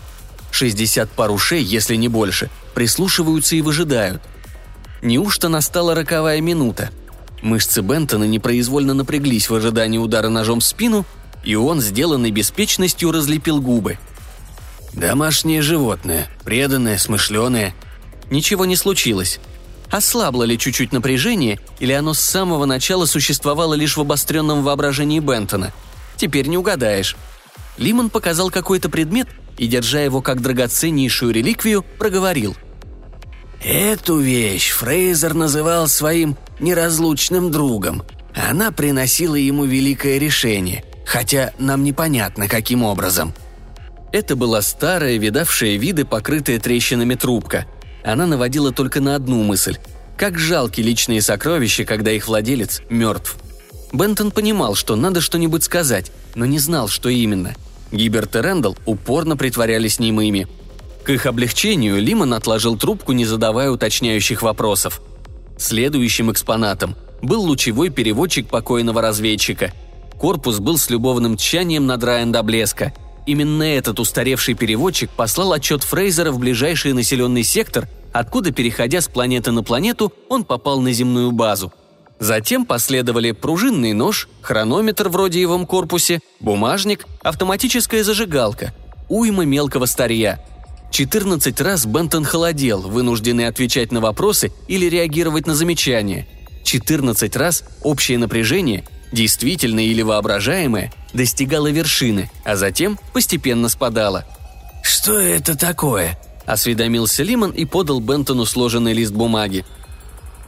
60 0.51 1.11
пар 1.11 1.31
ушей, 1.31 1.63
если 1.63 1.97
не 1.97 2.09
больше, 2.09 2.51
прислушиваются 2.75 3.57
и 3.57 3.63
выжидают. 3.63 4.23
Неужто 5.03 5.49
настала 5.49 5.95
роковая 5.95 6.41
минута? 6.41 6.91
Мышцы 7.43 7.83
Бентона 7.83 8.25
непроизвольно 8.25 8.95
напряглись 8.95 9.51
в 9.51 9.55
ожидании 9.55 9.99
удара 9.99 10.29
ножом 10.29 10.61
в 10.61 10.65
спину, 10.65 11.05
и 11.47 11.55
он, 11.55 11.81
сделанный 11.81 12.33
беспечностью, 12.33 13.13
разлепил 13.13 13.63
губы. 13.63 13.99
«Домашнее 14.93 15.63
животное, 15.63 16.29
преданное, 16.45 16.99
смышленое». 16.99 17.75
Ничего 18.31 18.65
не 18.65 18.75
случилось. 18.75 19.39
Ослабло 19.89 20.43
ли 20.43 20.59
чуть-чуть 20.59 20.93
напряжение, 20.93 21.61
или 21.79 21.93
оно 21.93 22.13
с 22.13 22.19
самого 22.19 22.65
начала 22.65 23.07
существовало 23.07 23.75
лишь 23.75 23.97
в 23.97 24.01
обостренном 24.01 24.65
воображении 24.65 25.21
Бентона? 25.21 25.73
Теперь 26.17 26.49
не 26.49 26.59
угадаешь. 26.59 27.17
Лимон 27.79 28.11
показал 28.11 28.51
какой-то 28.51 28.89
предмет 28.89 29.29
и, 29.57 29.69
держа 29.69 30.01
его 30.01 30.23
как 30.23 30.43
драгоценнейшую 30.43 31.33
реликвию, 31.33 31.85
проговорил. 31.99 32.57
«Эту 33.63 34.19
вещь 34.19 34.71
Фрейзер 34.71 35.35
называл 35.35 35.87
своим 35.87 36.37
неразлучным 36.59 37.53
другом. 37.53 38.03
Она 38.35 38.73
приносила 38.73 39.37
ему 39.37 39.65
великое 39.65 40.19
решение, 40.19 40.85
хотя 41.07 41.53
нам 41.59 41.85
непонятно, 41.85 42.49
каким 42.49 42.83
образом». 42.83 43.33
Это 44.13 44.37
была 44.37 44.61
старая, 44.61 45.17
видавшая 45.17 45.77
виды, 45.77 46.05
покрытая 46.05 46.59
трещинами 46.59 47.15
трубка– 47.15 47.65
она 48.07 48.25
наводила 48.27 48.71
только 48.71 49.01
на 49.01 49.17
одну 49.17 49.43
мысль. 49.43 49.79
Как 50.17 50.39
жалки 50.39 50.81
личные 50.81 51.21
сокровища, 51.21 51.85
когда 51.85 52.13
их 52.13 52.29
владелец 52.29 52.81
мертв. 52.89 53.37
Бентон 53.93 54.31
понимал, 54.31 54.77
что 54.77 54.95
надо 54.95 55.21
что-нибудь 55.21 55.65
сказать, 55.65 56.13
но 56.37 56.47
не 56.47 56.61
знал, 56.61 56.87
что 56.87 57.09
именно. 57.09 57.55
Гиберт 57.91 58.37
и 58.37 58.39
Рэндалл 58.39 58.77
упорно 58.87 59.37
притворялись 59.37 59.99
немыми. 59.99 60.47
К 61.03 61.11
их 61.11 61.27
облегчению 61.27 62.01
Лимон 62.01 62.33
отложил 62.35 62.79
трубку, 62.79 63.11
не 63.11 63.25
задавая 63.25 63.71
уточняющих 63.71 64.41
вопросов. 64.43 65.03
Следующим 65.59 66.31
экспонатом 66.31 66.95
был 67.23 67.43
лучевой 67.43 67.91
переводчик 67.91 68.47
покойного 68.49 69.03
разведчика. 69.03 69.73
Корпус 70.19 70.59
был 70.59 70.79
с 70.79 70.91
любовным 70.91 71.37
тщанием 71.37 71.87
надраен 71.87 72.33
до 72.33 72.43
блеска– 72.43 72.93
Именно 73.27 73.65
этот 73.65 73.99
устаревший 73.99 74.55
переводчик 74.55 75.11
послал 75.11 75.53
отчет 75.53 75.83
Фрейзера 75.83 76.31
в 76.31 76.39
ближайший 76.39 76.93
населенный 76.93 77.43
сектор, 77.43 77.89
откуда, 78.13 78.53
переходя 78.53 79.01
с 79.01 79.09
планеты 79.09 79.51
на 79.51 79.65
планету, 79.65 80.13
он 80.29 80.45
попал 80.45 80.81
на 80.81 80.93
земную 80.93 81.33
базу. 81.33 81.73
Затем 82.21 82.65
последовали 82.65 83.33
пружинный 83.33 83.93
нож, 83.93 84.29
хронометр 84.41 85.09
в 85.09 85.17
родиевом 85.17 85.67
корпусе, 85.67 86.21
бумажник, 86.39 87.05
автоматическая 87.23 88.05
зажигалка, 88.05 88.73
уйма 89.09 89.45
мелкого 89.45 89.87
старья. 89.87 90.41
14 90.93 91.61
раз 91.61 91.85
Бентон 91.85 92.25
холодел, 92.25 92.81
вынужденный 92.81 93.49
отвечать 93.49 93.91
на 93.91 94.01
вопросы 94.01 94.53
или 94.69 94.87
реагировать 94.87 95.47
на 95.49 95.55
замечания. 95.55 96.29
14 96.63 97.37
раз 97.37 97.65
общее 97.83 98.19
напряжение– 98.19 98.85
действительное 99.13 99.85
или 99.85 100.03
воображаемое, 100.03 100.93
достигало 101.13 101.69
вершины, 101.69 102.31
а 102.45 102.57
затем 102.57 102.99
постепенно 103.13 103.69
спадало. 103.69 104.25
«Что 104.83 105.19
это 105.19 105.57
такое?»– 105.57 106.19
осведомился 106.47 107.23
Лимон 107.23 107.51
и 107.51 107.65
подал 107.65 108.01
Бентону 108.01 108.45
сложенный 108.45 108.93
лист 108.93 109.13
бумаги. 109.13 109.65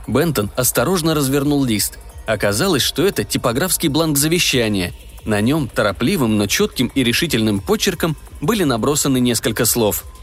Бентон 0.06 0.50
осторожно 0.56 1.14
развернул 1.14 1.64
лист. 1.64 1.98
Оказалось, 2.26 2.82
что 2.82 3.06
это 3.06 3.24
типографский 3.24 3.88
бланк 3.88 4.18
завещания. 4.18 4.92
На 5.24 5.40
нем 5.40 5.68
торопливым, 5.68 6.36
но 6.36 6.46
четким 6.46 6.88
и 6.94 7.02
решительным 7.02 7.60
почерком 7.60 8.16
были 8.40 8.64
набросаны 8.64 9.18
несколько 9.20 9.64
слов– 9.64 10.04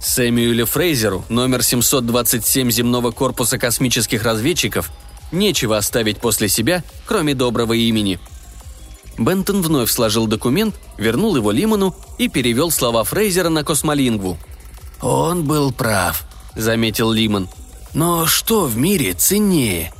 Сэмюэлю 0.00 0.64
Фрейзеру, 0.64 1.24
номер 1.28 1.62
727 1.62 2.70
земного 2.70 3.10
корпуса 3.10 3.58
космических 3.58 4.22
разведчиков, 4.24 4.90
Нечего 5.32 5.76
оставить 5.76 6.18
после 6.18 6.48
себя, 6.48 6.82
кроме 7.06 7.34
доброго 7.34 7.72
имени. 7.72 8.18
Бентон 9.16 9.62
вновь 9.62 9.90
сложил 9.90 10.26
документ, 10.26 10.74
вернул 10.96 11.36
его 11.36 11.50
Лимону 11.50 11.94
и 12.18 12.28
перевел 12.28 12.70
слова 12.70 13.04
Фрейзера 13.04 13.48
на 13.48 13.64
космолингву. 13.64 14.38
«Он 15.02 15.44
был 15.44 15.72
прав»,— 15.72 16.24
заметил 16.56 17.12
Лимон. 17.12 17.48
«Но 17.94 18.26
что 18.26 18.64
в 18.64 18.76
мире 18.76 19.12
ценнее?» 19.12 19.92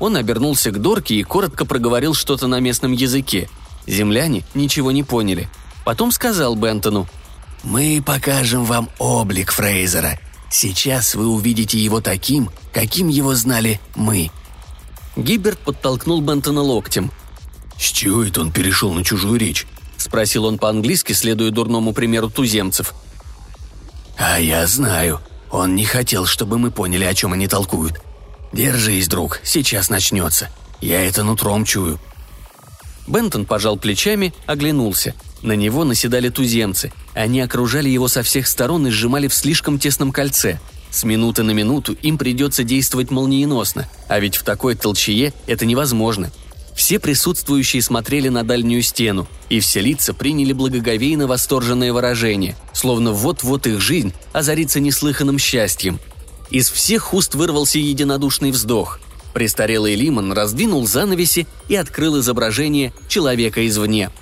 Он 0.00 0.16
обернулся 0.16 0.70
к 0.70 0.80
Дорке 0.80 1.16
и 1.16 1.22
коротко 1.22 1.64
проговорил 1.64 2.14
что-то 2.14 2.46
на 2.46 2.60
местном 2.60 2.92
языке. 2.92 3.48
Земляне 3.86 4.44
ничего 4.54 4.92
не 4.92 5.02
поняли. 5.02 5.48
Потом 5.84 6.12
сказал 6.12 6.54
Бентону. 6.54 7.08
«Мы 7.64 8.02
покажем 8.04 8.64
вам 8.64 8.88
облик 8.98 9.50
Фрейзера. 9.50 10.18
Сейчас 10.50 11.14
вы 11.14 11.26
увидите 11.26 11.78
его 11.78 12.00
таким, 12.00 12.50
каким 12.72 13.08
его 13.08 13.34
знали 13.34 13.80
мы. 13.96 14.30
Гиберт 15.18 15.58
подтолкнул 15.58 16.20
Бентона 16.20 16.62
локтем. 16.62 17.10
«С 17.76 17.90
чего 17.90 18.22
это 18.22 18.40
он 18.40 18.52
перешел 18.52 18.92
на 18.92 19.04
чужую 19.04 19.38
речь?»– 19.38 19.66
спросил 19.96 20.44
он 20.44 20.58
по-английски, 20.58 21.12
следуя 21.12 21.50
дурному 21.50 21.92
примеру 21.92 22.30
туземцев. 22.30 22.94
«А 24.16 24.38
я 24.38 24.64
знаю. 24.68 25.20
Он 25.50 25.74
не 25.74 25.84
хотел, 25.84 26.24
чтобы 26.24 26.58
мы 26.58 26.70
поняли, 26.70 27.04
о 27.04 27.14
чем 27.14 27.32
они 27.32 27.48
толкуют. 27.48 28.00
Держись, 28.52 29.08
друг, 29.08 29.40
сейчас 29.42 29.90
начнется. 29.90 30.50
Я 30.80 31.02
это 31.02 31.24
нутром 31.24 31.64
чую». 31.64 31.98
Бентон 33.08 33.44
пожал 33.44 33.76
плечами, 33.76 34.32
оглянулся. 34.46 35.14
На 35.42 35.52
него 35.52 35.82
наседали 35.82 36.28
туземцы. 36.28 36.92
Они 37.14 37.40
окружали 37.40 37.88
его 37.88 38.06
со 38.06 38.22
всех 38.22 38.46
сторон 38.46 38.86
и 38.86 38.90
сжимали 38.90 39.26
в 39.26 39.34
слишком 39.34 39.80
тесном 39.80 40.12
кольце– 40.12 40.60
с 40.90 41.04
минуты 41.04 41.42
на 41.42 41.52
минуту 41.52 41.92
им 42.02 42.18
придется 42.18 42.64
действовать 42.64 43.10
молниеносно, 43.10 43.88
а 44.08 44.18
ведь 44.20 44.36
в 44.36 44.42
такой 44.42 44.74
толчее 44.74 45.32
это 45.46 45.66
невозможно. 45.66 46.30
Все 46.74 46.98
присутствующие 46.98 47.82
смотрели 47.82 48.28
на 48.28 48.44
дальнюю 48.44 48.82
стену, 48.82 49.26
и 49.48 49.58
все 49.60 49.80
лица 49.80 50.14
приняли 50.14 50.52
благоговейно 50.52 51.26
восторженное 51.26 51.92
выражение, 51.92 52.56
словно 52.72 53.12
вот-вот 53.12 53.66
их 53.66 53.80
жизнь 53.80 54.12
озарится 54.32 54.78
неслыханным 54.78 55.38
счастьем. 55.38 55.98
Из 56.50 56.70
всех 56.70 57.12
уст 57.14 57.34
вырвался 57.34 57.78
единодушный 57.78 58.52
вздох. 58.52 59.00
Престарелый 59.34 59.96
Лимон 59.96 60.32
раздвинул 60.32 60.86
занавеси 60.86 61.46
и 61.68 61.74
открыл 61.74 62.20
изображение 62.20 62.92
человека 63.08 63.66
извне– 63.66 64.10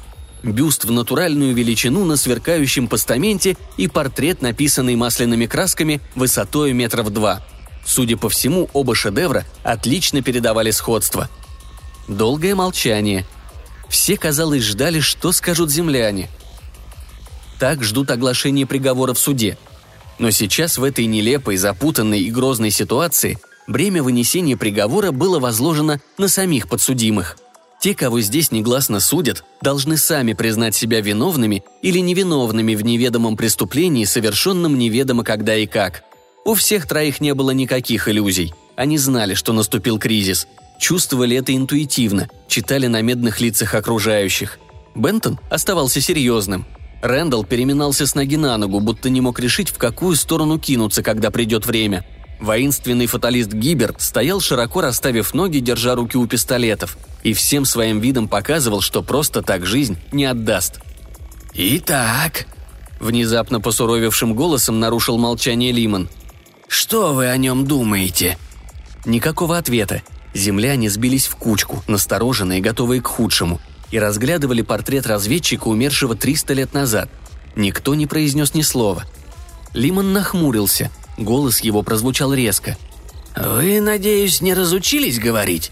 бюст 0.52 0.84
в 0.84 0.90
натуральную 0.90 1.54
величину 1.54 2.04
на 2.04 2.16
сверкающем 2.16 2.88
постаменте 2.88 3.56
и 3.76 3.88
портрет, 3.88 4.42
написанный 4.42 4.96
масляными 4.96 5.46
красками 5.46 6.00
высотой 6.14 6.72
метров 6.72 7.10
два. 7.10 7.44
Судя 7.84 8.16
по 8.16 8.28
всему, 8.28 8.68
оба 8.72 8.94
шедевра 8.94 9.44
отлично 9.62 10.22
передавали 10.22 10.70
сходство. 10.70 11.28
Долгое 12.08 12.54
молчание. 12.54 13.24
Все, 13.88 14.16
казалось, 14.16 14.62
ждали, 14.62 15.00
что 15.00 15.32
скажут 15.32 15.70
земляне. 15.70 16.28
Так 17.58 17.84
ждут 17.84 18.10
оглашения 18.10 18.66
приговора 18.66 19.14
в 19.14 19.18
суде. 19.18 19.56
Но 20.18 20.30
сейчас 20.30 20.78
в 20.78 20.84
этой 20.84 21.06
нелепой, 21.06 21.56
запутанной 21.56 22.20
и 22.20 22.30
грозной 22.30 22.70
ситуации 22.70 23.38
бремя 23.66 24.02
вынесения 24.02 24.56
приговора 24.56 25.12
было 25.12 25.38
возложено 25.38 26.00
на 26.18 26.28
самих 26.28 26.68
подсудимых– 26.68 27.36
те, 27.80 27.94
кого 27.94 28.20
здесь 28.20 28.50
негласно 28.50 29.00
судят, 29.00 29.44
должны 29.60 29.96
сами 29.96 30.32
признать 30.32 30.74
себя 30.74 31.00
виновными 31.00 31.62
или 31.82 31.98
невиновными 31.98 32.74
в 32.74 32.82
неведомом 32.82 33.36
преступлении, 33.36 34.04
совершенном 34.04 34.78
неведомо 34.78 35.24
когда 35.24 35.56
и 35.56 35.66
как. 35.66 36.02
У 36.44 36.54
всех 36.54 36.86
троих 36.86 37.20
не 37.20 37.34
было 37.34 37.50
никаких 37.50 38.08
иллюзий. 38.08 38.54
Они 38.76 38.98
знали, 38.98 39.34
что 39.34 39.52
наступил 39.52 39.98
кризис. 39.98 40.46
Чувствовали 40.78 41.36
это 41.36 41.54
интуитивно, 41.54 42.28
читали 42.48 42.86
на 42.86 43.02
медных 43.02 43.40
лицах 43.40 43.74
окружающих. 43.74 44.58
Бентон 44.94 45.38
оставался 45.50 46.00
серьезным. 46.00 46.66
Рэндалл 47.02 47.44
переминался 47.44 48.06
с 48.06 48.14
ноги 48.14 48.36
на 48.36 48.56
ногу, 48.56 48.80
будто 48.80 49.10
не 49.10 49.20
мог 49.20 49.38
решить, 49.38 49.70
в 49.70 49.78
какую 49.78 50.16
сторону 50.16 50.58
кинуться, 50.58 51.02
когда 51.02 51.30
придет 51.30 51.66
время. 51.66 52.04
Воинственный 52.40 53.06
фаталист 53.06 53.52
Гибер 53.52 53.94
стоял 53.98 54.40
широко 54.40 54.82
расставив 54.82 55.32
ноги, 55.32 55.58
держа 55.58 55.94
руки 55.94 56.18
у 56.18 56.26
пистолетов, 56.26 56.98
и 57.22 57.32
всем 57.32 57.64
своим 57.64 58.00
видом 58.00 58.28
показывал, 58.28 58.80
что 58.80 59.02
просто 59.02 59.42
так 59.42 59.64
жизнь 59.64 59.96
не 60.12 60.26
отдаст. 60.26 60.80
«Итак»,— 61.54 62.46
внезапно 63.00 63.60
посуровевшим 63.60 64.34
голосом 64.34 64.80
нарушил 64.80 65.16
молчание 65.16 65.72
Лимон. 65.72 66.08
«Что 66.68 67.14
вы 67.14 67.28
о 67.28 67.36
нем 67.36 67.66
думаете?» 67.66 68.36
Никакого 69.06 69.56
ответа. 69.56 70.02
Земляне 70.34 70.90
сбились 70.90 71.26
в 71.26 71.36
кучку, 71.36 71.82
настороженные, 71.86 72.60
готовые 72.60 73.00
к 73.00 73.06
худшему, 73.06 73.60
и 73.90 73.98
разглядывали 73.98 74.62
портрет 74.62 75.06
разведчика, 75.06 75.68
умершего 75.68 76.14
300 76.14 76.54
лет 76.54 76.74
назад. 76.74 77.08
Никто 77.54 77.94
не 77.94 78.06
произнес 78.06 78.52
ни 78.52 78.62
слова. 78.62 79.04
Лимон 79.72 80.12
нахмурился. 80.12 80.90
Голос 81.16 81.60
его 81.60 81.82
прозвучал 81.82 82.32
резко. 82.34 82.76
«Вы, 83.36 83.80
надеюсь, 83.80 84.40
не 84.40 84.54
разучились 84.54 85.18
говорить?» 85.18 85.70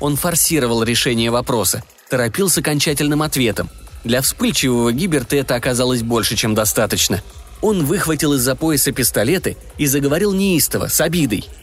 Он 0.00 0.16
форсировал 0.16 0.82
решение 0.82 1.30
вопроса, 1.30 1.82
торопил 2.10 2.48
с 2.48 2.58
окончательным 2.58 3.22
ответом. 3.22 3.70
Для 4.04 4.20
вспыльчивого 4.20 4.92
Гиберта 4.92 5.36
это 5.36 5.54
оказалось 5.54 6.02
больше, 6.02 6.36
чем 6.36 6.54
достаточно. 6.54 7.22
Он 7.62 7.84
выхватил 7.84 8.34
из-за 8.34 8.54
пояса 8.54 8.92
пистолеты 8.92 9.56
и 9.78 9.86
заговорил 9.86 10.32
неистово, 10.32 10.88
с 10.88 11.00
обидой– 11.00 11.44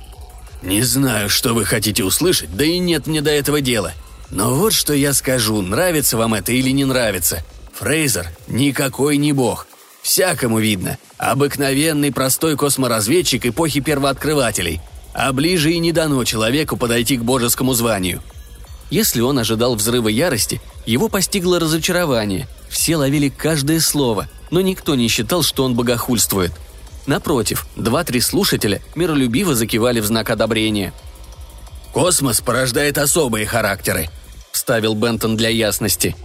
«Не 0.61 0.83
знаю, 0.83 1.29
что 1.29 1.53
вы 1.53 1.65
хотите 1.65 2.03
услышать, 2.03 2.55
да 2.55 2.63
и 2.63 2.77
нет 2.77 3.07
мне 3.07 3.21
до 3.21 3.31
этого 3.31 3.61
дела. 3.61 3.93
Но 4.29 4.53
вот 4.53 4.73
что 4.73 4.93
я 4.93 5.13
скажу, 5.13 5.61
нравится 5.61 6.17
вам 6.17 6.35
это 6.35 6.51
или 6.51 6.69
не 6.69 6.85
нравится. 6.85 7.43
Фрейзер 7.73 8.27
никакой 8.47 9.17
не 9.17 9.33
бог. 9.33 9.67
Всякому 10.01 10.59
видно. 10.59 10.97
Обыкновенный 11.17 12.11
простой 12.11 12.57
косморазведчик 12.57 13.45
эпохи 13.45 13.79
первооткрывателей. 13.79 14.81
А 15.13 15.31
ближе 15.33 15.73
и 15.73 15.79
не 15.79 15.91
дано 15.91 16.23
человеку 16.23 16.77
подойти 16.77 17.17
к 17.17 17.23
божескому 17.23 17.73
званию. 17.73 18.21
Если 18.89 19.21
он 19.21 19.39
ожидал 19.39 19.75
взрыва 19.75 20.07
ярости, 20.07 20.61
его 20.85 21.09
постигло 21.09 21.59
разочарование. 21.59 22.47
Все 22.69 22.95
ловили 22.95 23.29
каждое 23.29 23.79
слово, 23.79 24.27
но 24.49 24.61
никто 24.61 24.95
не 24.95 25.07
считал, 25.07 25.43
что 25.43 25.63
он 25.63 25.75
богохульствует– 25.75 26.51
Напротив, 27.05 27.65
два-три 27.75 28.21
слушателя 28.21 28.81
миролюбиво 28.95 29.55
закивали 29.55 29.99
в 29.99 30.05
знак 30.05 30.29
одобрения. 30.29 30.93
«Космос 31.93 32.41
порождает 32.41 32.97
особые 32.97 33.45
характеры»,– 33.45 34.09
вставил 34.51 34.93
Бентон 34.93 35.35
для 35.35 35.49
ясности. 35.49 36.15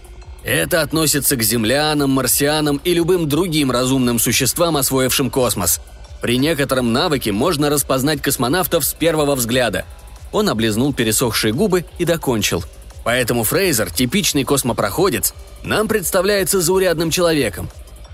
«Это 0.46 0.80
относится 0.82 1.34
к 1.34 1.42
землянам, 1.42 2.10
марсианам 2.10 2.80
и 2.84 2.94
любым 2.94 3.28
другим 3.28 3.72
разумным 3.72 4.20
существам, 4.20 4.76
освоившим 4.76 5.28
космос. 5.28 5.80
При 6.22 6.38
некотором 6.38 6.92
навыке 6.92 7.32
можно 7.32 7.68
распознать 7.68 8.22
космонавтов 8.22 8.84
с 8.84 8.94
первого 8.94 9.34
взгляда». 9.34 9.84
Он 10.30 10.48
облизнул 10.48 10.94
пересохшие 10.94 11.52
губы 11.52 11.84
и 11.98 12.04
докончил. 12.04 12.62
«Поэтому 13.02 13.42
Фрейзер, 13.42 13.90
типичный 13.90 14.44
космопроходец, 14.44 15.34
нам 15.64 15.88
представляется 15.88 16.60
заурядным 16.60 17.10
человеком. 17.10 17.68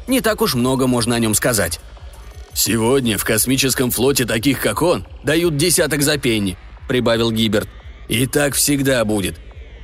Не 0.07 0.23
так 0.23 0.41
уж 0.41 0.55
много 0.55 0.87
можно 0.87 1.15
о 1.15 1.19
нем 1.19 1.35
сказать. 1.35 1.81
«Сегодня 2.55 3.19
в 3.19 3.25
космическом 3.25 3.91
флоте 3.91 4.25
таких, 4.25 4.61
как 4.61 4.81
он, 4.81 5.07
дают 5.23 5.57
десяток 5.59 6.03
за 6.03 6.17
пенни»,– 6.17 6.57
прибавил 6.89 7.31
Гиберт. 7.31 7.69
«И 8.09 8.27
так 8.27 8.55
всегда 8.55 9.05
будет. 9.05 9.39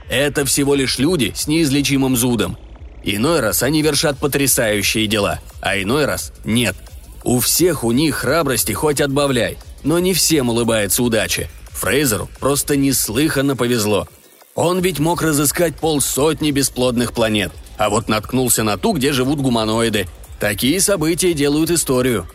Это 0.08 0.44
всего 0.44 0.74
лишь 0.74 0.98
люди 0.98 1.32
с 1.36 1.46
неизлечимым 1.46 2.16
зудом. 2.16 2.56
Иной 3.04 3.40
раз 3.40 3.62
они 3.62 3.82
вершат 3.82 4.18
потрясающие 4.18 5.06
дела, 5.06 5.40
а 5.60 5.80
иной 5.80 6.06
раз 6.06 6.32
нет. 6.44 6.76
У 7.24 7.40
всех 7.40 7.84
у 7.84 7.92
них 7.92 8.16
храбрости 8.16 8.72
хоть 8.72 9.00
отбавляй, 9.00 9.58
но 9.82 9.98
не 9.98 10.14
всем 10.14 10.48
улыбается 10.48 11.02
удача. 11.02 11.48
Фрейзеру 11.70 12.28
просто 12.40 12.76
неслыханно 12.76 13.54
повезло. 13.54 14.08
Он 14.54 14.80
ведь 14.80 14.98
мог 14.98 15.22
разыскать 15.22 15.76
полсотни 15.76 16.50
бесплодных 16.50 17.12
планет, 17.12 17.52
а 17.76 17.90
вот 17.90 18.08
наткнулся 18.08 18.64
на 18.64 18.76
ту, 18.76 18.92
где 18.92 19.12
живут 19.12 19.40
гуманоиды. 19.40 20.08
Такие 20.40 20.80
события 20.80 21.32
делают 21.32 21.70
историю. 21.70 22.26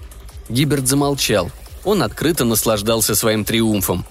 Гиберт 0.48 0.88
замолчал. 0.88 1.52
Он 1.84 2.02
открыто 2.02 2.46
наслаждался 2.46 3.16
своим 3.16 3.44
триумфом. 3.44 4.06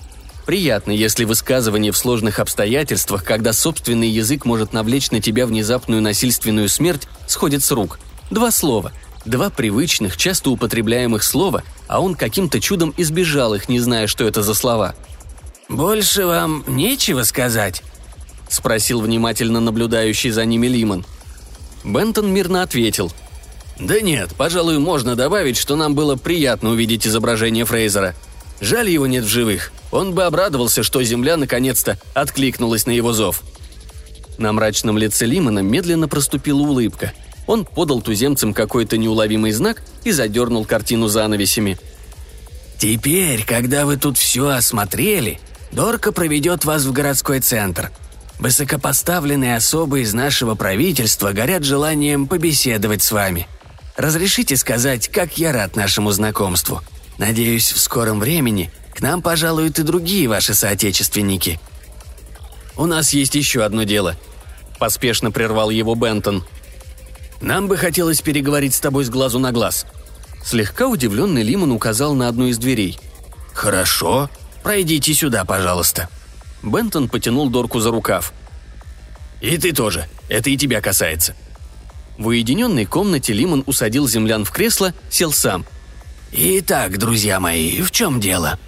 Приятно, 0.52 0.90
если 0.90 1.24
высказывание 1.24 1.92
в 1.92 1.96
сложных 1.96 2.38
обстоятельствах, 2.38 3.24
когда 3.24 3.54
собственный 3.54 4.10
язык 4.10 4.44
может 4.44 4.74
навлечь 4.74 5.10
на 5.10 5.18
тебя 5.18 5.46
внезапную 5.46 6.02
насильственную 6.02 6.68
смерть, 6.68 7.08
сходит 7.26 7.64
с 7.64 7.70
рук. 7.70 7.98
Два 8.30 8.50
слова. 8.50 8.92
Два 9.24 9.48
привычных, 9.48 10.18
часто 10.18 10.50
употребляемых 10.50 11.22
слова, 11.22 11.62
а 11.88 12.02
он 12.02 12.14
каким-то 12.16 12.60
чудом 12.60 12.92
избежал 12.98 13.54
их, 13.54 13.70
не 13.70 13.80
зная, 13.80 14.06
что 14.06 14.24
это 14.24 14.42
за 14.42 14.52
слова. 14.52 14.94
«Больше 15.70 16.26
вам 16.26 16.64
нечего 16.66 17.22
сказать?»– 17.22 17.82
спросил 18.50 19.00
внимательно 19.00 19.58
наблюдающий 19.58 20.28
за 20.28 20.44
ними 20.44 20.66
Лимон. 20.66 21.06
Бентон 21.82 22.30
мирно 22.30 22.60
ответил– 22.60 23.10
да 23.78 24.02
нет, 24.02 24.34
пожалуй, 24.36 24.78
можно 24.78 25.16
добавить, 25.16 25.56
что 25.56 25.76
нам 25.76 25.94
было 25.94 26.16
приятно 26.16 26.72
увидеть 26.72 27.06
изображение 27.06 27.64
Фрейзера. 27.64 28.14
Жаль, 28.60 28.90
его 28.90 29.06
нет 29.06 29.24
в 29.24 29.28
живых. 29.28 29.72
Он 29.92 30.14
бы 30.14 30.24
обрадовался, 30.24 30.82
что 30.82 31.02
Земля 31.02 31.36
наконец-то 31.36 31.98
откликнулась 32.14 32.86
на 32.86 32.90
его 32.90 33.12
зов. 33.12 33.42
На 34.38 34.52
мрачном 34.52 34.98
лице 34.98 35.26
Лимона 35.26 35.60
медленно 35.60 36.08
проступила 36.08 36.60
улыбка. 36.60 37.12
Он 37.46 37.64
подал 37.64 38.00
туземцам 38.00 38.54
какой-то 38.54 38.96
неуловимый 38.96 39.52
знак 39.52 39.82
и 40.04 40.10
задернул 40.10 40.64
картину 40.64 41.08
занавесями. 41.08 41.78
«Теперь, 42.78 43.44
когда 43.44 43.84
вы 43.84 43.98
тут 43.98 44.16
все 44.16 44.48
осмотрели, 44.48 45.38
Дорка 45.72 46.12
проведет 46.12 46.64
вас 46.64 46.84
в 46.84 46.92
городской 46.92 47.40
центр. 47.40 47.90
Высокопоставленные 48.38 49.56
особы 49.56 50.02
из 50.02 50.12
нашего 50.12 50.54
правительства 50.54 51.32
горят 51.32 51.64
желанием 51.64 52.26
побеседовать 52.26 53.02
с 53.02 53.12
вами. 53.12 53.46
Разрешите 53.96 54.56
сказать, 54.56 55.08
как 55.08 55.38
я 55.38 55.52
рад 55.52 55.76
нашему 55.76 56.10
знакомству. 56.10 56.82
Надеюсь, 57.18 57.72
в 57.72 57.78
скором 57.78 58.20
времени 58.20 58.70
к 58.94 59.00
нам 59.00 59.22
пожалуют 59.22 59.78
и 59.78 59.82
другие 59.82 60.28
ваши 60.28 60.54
соотечественники». 60.54 61.60
«У 62.76 62.86
нас 62.86 63.12
есть 63.12 63.34
еще 63.34 63.64
одно 63.64 63.82
дело»,– 63.82 64.16
поспешно 64.78 65.30
прервал 65.30 65.70
его 65.70 65.94
Бентон. 65.94 66.44
«Нам 67.40 67.68
бы 67.68 67.76
хотелось 67.76 68.22
переговорить 68.22 68.74
с 68.74 68.80
тобой 68.80 69.04
с 69.04 69.10
глазу 69.10 69.38
на 69.38 69.52
глаз». 69.52 69.86
Слегка 70.44 70.88
удивленный 70.88 71.42
Лимон 71.42 71.70
указал 71.70 72.14
на 72.14 72.28
одну 72.28 72.46
из 72.46 72.58
дверей. 72.58 72.98
«Хорошо. 73.52 74.30
Пройдите 74.62 75.14
сюда, 75.14 75.44
пожалуйста». 75.44 76.08
Бентон 76.62 77.08
потянул 77.08 77.50
Дорку 77.50 77.80
за 77.80 77.90
рукав. 77.90 78.32
«И 79.40 79.56
ты 79.58 79.72
тоже. 79.72 80.08
Это 80.28 80.50
и 80.50 80.56
тебя 80.56 80.80
касается», 80.80 81.34
в 82.18 82.26
уединенной 82.28 82.84
комнате 82.84 83.32
Лимон 83.32 83.64
усадил 83.66 84.06
землян 84.06 84.44
в 84.44 84.50
кресло, 84.50 84.94
сел 85.10 85.32
сам. 85.32 85.64
«Итак, 86.32 86.98
друзья 86.98 87.40
мои, 87.40 87.82
в 87.82 87.90
чем 87.90 88.20
дело?» 88.20 88.58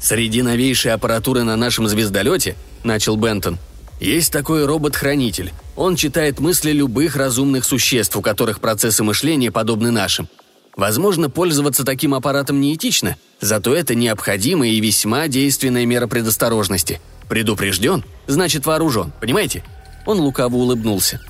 «Среди 0.00 0.42
новейшей 0.42 0.92
аппаратуры 0.92 1.42
на 1.42 1.56
нашем 1.56 1.86
звездолете»,— 1.86 2.56
начал 2.84 3.16
Бентон,— 3.16 3.58
«есть 4.00 4.32
такой 4.32 4.64
робот-хранитель. 4.64 5.52
Он 5.76 5.96
читает 5.96 6.40
мысли 6.40 6.72
любых 6.72 7.16
разумных 7.16 7.64
существ, 7.64 8.16
у 8.16 8.22
которых 8.22 8.60
процессы 8.60 9.04
мышления 9.04 9.50
подобны 9.50 9.90
нашим. 9.90 10.28
Возможно, 10.76 11.28
пользоваться 11.28 11.84
таким 11.84 12.14
аппаратом 12.14 12.60
неэтично, 12.60 13.16
зато 13.40 13.74
это 13.74 13.94
необходимая 13.94 14.70
и 14.70 14.80
весьма 14.80 15.28
действенная 15.28 15.84
мера 15.84 16.06
предосторожности. 16.06 17.00
Предупрежден, 17.28 18.04
значит 18.26 18.64
вооружен, 18.66 19.12
понимаете?» 19.20 19.62
Он 20.06 20.18
лукаво 20.18 20.56
улыбнулся. 20.56 21.20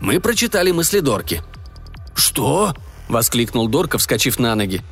Мы 0.00 0.20
прочитали 0.20 0.70
мысли 0.70 1.00
Дорки». 1.00 1.42
«Что?»– 2.14 2.74
воскликнул 3.08 3.68
Дорка, 3.68 3.98
вскочив 3.98 4.38
на 4.38 4.54
ноги. 4.54 4.82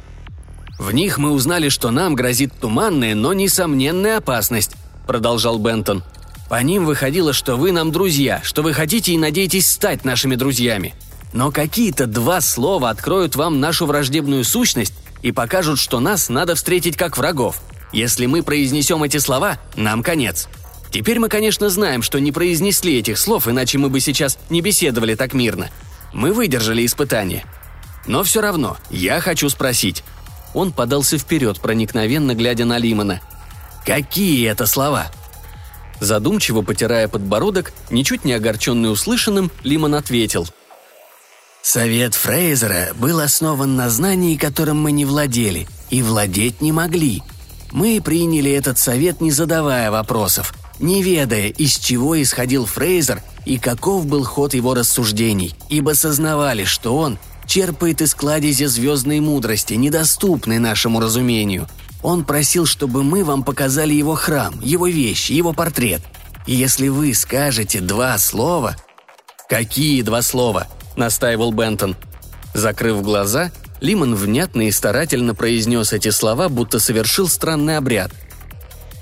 «В 0.78 0.92
них 0.92 1.18
мы 1.18 1.30
узнали, 1.30 1.68
что 1.68 1.90
нам 1.90 2.14
грозит 2.14 2.52
туманная, 2.60 3.14
но 3.14 3.32
несомненная 3.32 4.18
опасность»,– 4.18 4.72
продолжал 5.06 5.58
Бентон. 5.58 6.02
«По 6.48 6.62
ним 6.62 6.84
выходило, 6.86 7.32
что 7.32 7.56
вы 7.56 7.72
нам 7.72 7.92
друзья, 7.92 8.40
что 8.42 8.62
вы 8.62 8.72
хотите 8.72 9.12
и 9.12 9.18
надеетесь 9.18 9.70
стать 9.70 10.04
нашими 10.04 10.34
друзьями. 10.34 10.94
Но 11.32 11.50
какие-то 11.50 12.06
два 12.06 12.40
слова 12.40 12.90
откроют 12.90 13.36
вам 13.36 13.60
нашу 13.60 13.86
враждебную 13.86 14.44
сущность 14.44 14.94
и 15.22 15.32
покажут, 15.32 15.78
что 15.78 16.00
нас 16.00 16.28
надо 16.28 16.54
встретить 16.54 16.96
как 16.96 17.16
врагов. 17.16 17.62
Если 17.92 18.26
мы 18.26 18.42
произнесем 18.42 19.02
эти 19.02 19.18
слова, 19.18 19.58
нам 19.76 20.02
конец. 20.02 20.48
Теперь 20.90 21.18
мы, 21.18 21.28
конечно, 21.28 21.70
знаем, 21.70 22.02
что 22.02 22.18
не 22.18 22.32
произнесли 22.32 22.98
этих 22.98 23.18
слов, 23.18 23.48
иначе 23.48 23.78
мы 23.78 23.88
бы 23.88 24.00
сейчас 24.00 24.38
не 24.50 24.60
беседовали 24.60 25.14
так 25.14 25.32
мирно. 25.32 25.70
Мы 26.12 26.34
выдержали 26.34 26.84
испытание. 26.84 27.44
Но 28.06 28.22
все 28.24 28.40
равно, 28.40 28.76
я 28.90 29.20
хочу 29.20 29.48
спросить. 29.48 30.04
Он 30.54 30.72
подался 30.72 31.18
вперед, 31.18 31.60
проникновенно 31.60 32.34
глядя 32.34 32.64
на 32.64 32.78
Лимона. 32.78 33.20
«Какие 33.84 34.48
это 34.48 34.66
слова?» 34.66 35.10
Задумчиво 36.00 36.62
потирая 36.62 37.08
подбородок, 37.08 37.72
ничуть 37.90 38.24
не 38.24 38.32
огорченный 38.32 38.90
услышанным, 38.90 39.50
Лимон 39.62 39.94
ответил. 39.94 40.48
«Совет 41.62 42.14
Фрейзера 42.14 42.88
был 42.94 43.20
основан 43.20 43.76
на 43.76 43.88
знании, 43.88 44.36
которым 44.36 44.82
мы 44.82 44.90
не 44.90 45.04
владели, 45.04 45.68
и 45.90 46.02
владеть 46.02 46.60
не 46.60 46.72
могли. 46.72 47.22
Мы 47.70 48.00
приняли 48.04 48.50
этот 48.50 48.78
совет, 48.78 49.20
не 49.20 49.30
задавая 49.30 49.90
вопросов, 49.90 50.52
не 50.78 51.02
ведая, 51.02 51.48
из 51.48 51.78
чего 51.78 52.20
исходил 52.20 52.66
Фрейзер 52.66 53.22
и 53.44 53.58
каков 53.58 54.06
был 54.06 54.24
ход 54.24 54.54
его 54.54 54.74
рассуждений, 54.74 55.54
ибо 55.68 55.94
сознавали, 55.94 56.64
что 56.64 56.96
он 56.96 57.18
черпает 57.46 58.00
из 58.00 58.14
кладези 58.14 58.64
звездной 58.64 59.20
мудрости, 59.20 59.74
недоступной 59.74 60.58
нашему 60.58 61.00
разумению. 61.00 61.68
Он 62.02 62.24
просил, 62.24 62.66
чтобы 62.66 63.02
мы 63.04 63.24
вам 63.24 63.42
показали 63.44 63.94
его 63.94 64.14
храм, 64.14 64.54
его 64.60 64.86
вещи, 64.86 65.32
его 65.32 65.52
портрет. 65.52 66.02
И 66.46 66.54
если 66.54 66.88
вы 66.88 67.14
скажете 67.14 67.80
два 67.80 68.18
слова... 68.18 68.76
«Какие 69.48 70.00
два 70.00 70.22
слова?»– 70.22 70.66
настаивал 70.96 71.52
Бентон. 71.52 71.94
Закрыв 72.54 73.02
глаза, 73.02 73.52
Лимон 73.82 74.14
внятно 74.14 74.62
и 74.62 74.70
старательно 74.70 75.34
произнес 75.34 75.92
эти 75.92 76.08
слова, 76.08 76.48
будто 76.48 76.78
совершил 76.78 77.28
странный 77.28 77.76
обряд. 77.76 78.12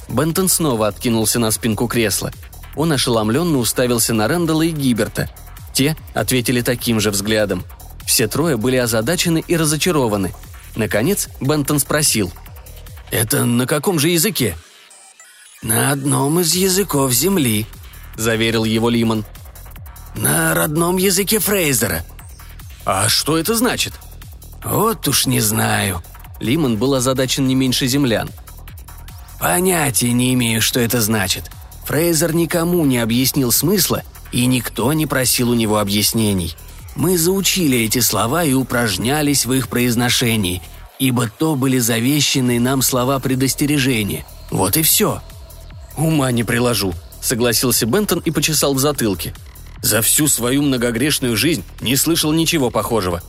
Бентон 0.08 0.48
снова 0.48 0.88
откинулся 0.88 1.38
на 1.38 1.50
спинку 1.52 1.86
кресла. 1.86 2.32
Он 2.74 2.90
ошеломленно 2.90 3.58
уставился 3.58 4.12
на 4.12 4.26
Рэндалла 4.26 4.62
и 4.62 4.70
Гиберта. 4.70 5.30
Те 5.72 5.96
ответили 6.14 6.62
таким 6.62 6.98
же 6.98 7.10
взглядом. 7.10 7.64
Все 8.06 8.28
трое 8.28 8.56
были 8.56 8.76
озадачены 8.76 9.44
и 9.46 9.56
разочарованы. 9.56 10.32
Наконец 10.76 11.28
Бентон 11.40 11.78
спросил. 11.78 12.32
«Это 13.10 13.44
на 13.44 13.66
каком 13.66 13.98
же 13.98 14.08
языке?» 14.08 14.56
«На 15.62 15.92
одном 15.92 16.40
из 16.40 16.54
языков 16.54 17.12
Земли»,— 17.12 17.66
заверил 18.16 18.64
его 18.64 18.88
Лимон. 18.88 19.24
«На 20.14 20.54
родном 20.54 20.96
языке 20.96 21.38
Фрейзера». 21.38 22.04
«А 22.86 23.08
что 23.08 23.36
это 23.36 23.54
значит?» 23.54 23.92
«Вот 24.64 25.06
уж 25.08 25.26
не 25.26 25.40
знаю». 25.40 26.02
Лимон 26.40 26.78
был 26.78 26.94
озадачен 26.94 27.46
не 27.46 27.54
меньше 27.54 27.86
землян. 27.86 28.30
«Понятия 29.38 30.12
не 30.12 30.32
имею, 30.34 30.62
что 30.62 30.80
это 30.80 31.00
значит. 31.00 31.50
Фрейзер 31.84 32.34
никому 32.34 32.84
не 32.86 32.98
объяснил 32.98 33.52
смысла, 33.52 34.02
и 34.32 34.46
никто 34.46 34.92
не 34.92 35.06
просил 35.06 35.50
у 35.50 35.54
него 35.54 35.78
объяснений. 35.78 36.54
Мы 36.96 37.16
заучили 37.16 37.78
эти 37.78 38.00
слова 38.00 38.44
и 38.44 38.52
упражнялись 38.52 39.46
в 39.46 39.52
их 39.52 39.68
произношении, 39.68 40.62
ибо 40.98 41.28
то 41.28 41.54
были 41.54 41.78
завещанные 41.78 42.60
нам 42.60 42.82
слова 42.82 43.18
предостережения. 43.18 44.24
Вот 44.50 44.76
и 44.76 44.82
все». 44.82 45.22
«Ума 45.96 46.30
не 46.32 46.44
приложу»,— 46.44 46.94
согласился 47.20 47.86
Бентон 47.86 48.20
и 48.20 48.30
почесал 48.30 48.74
в 48.74 48.78
затылке. 48.78 49.34
«За 49.82 50.02
всю 50.02 50.28
свою 50.28 50.62
многогрешную 50.62 51.36
жизнь 51.36 51.64
не 51.80 51.96
слышал 51.96 52.32
ничего 52.32 52.70
похожего. 52.70 53.22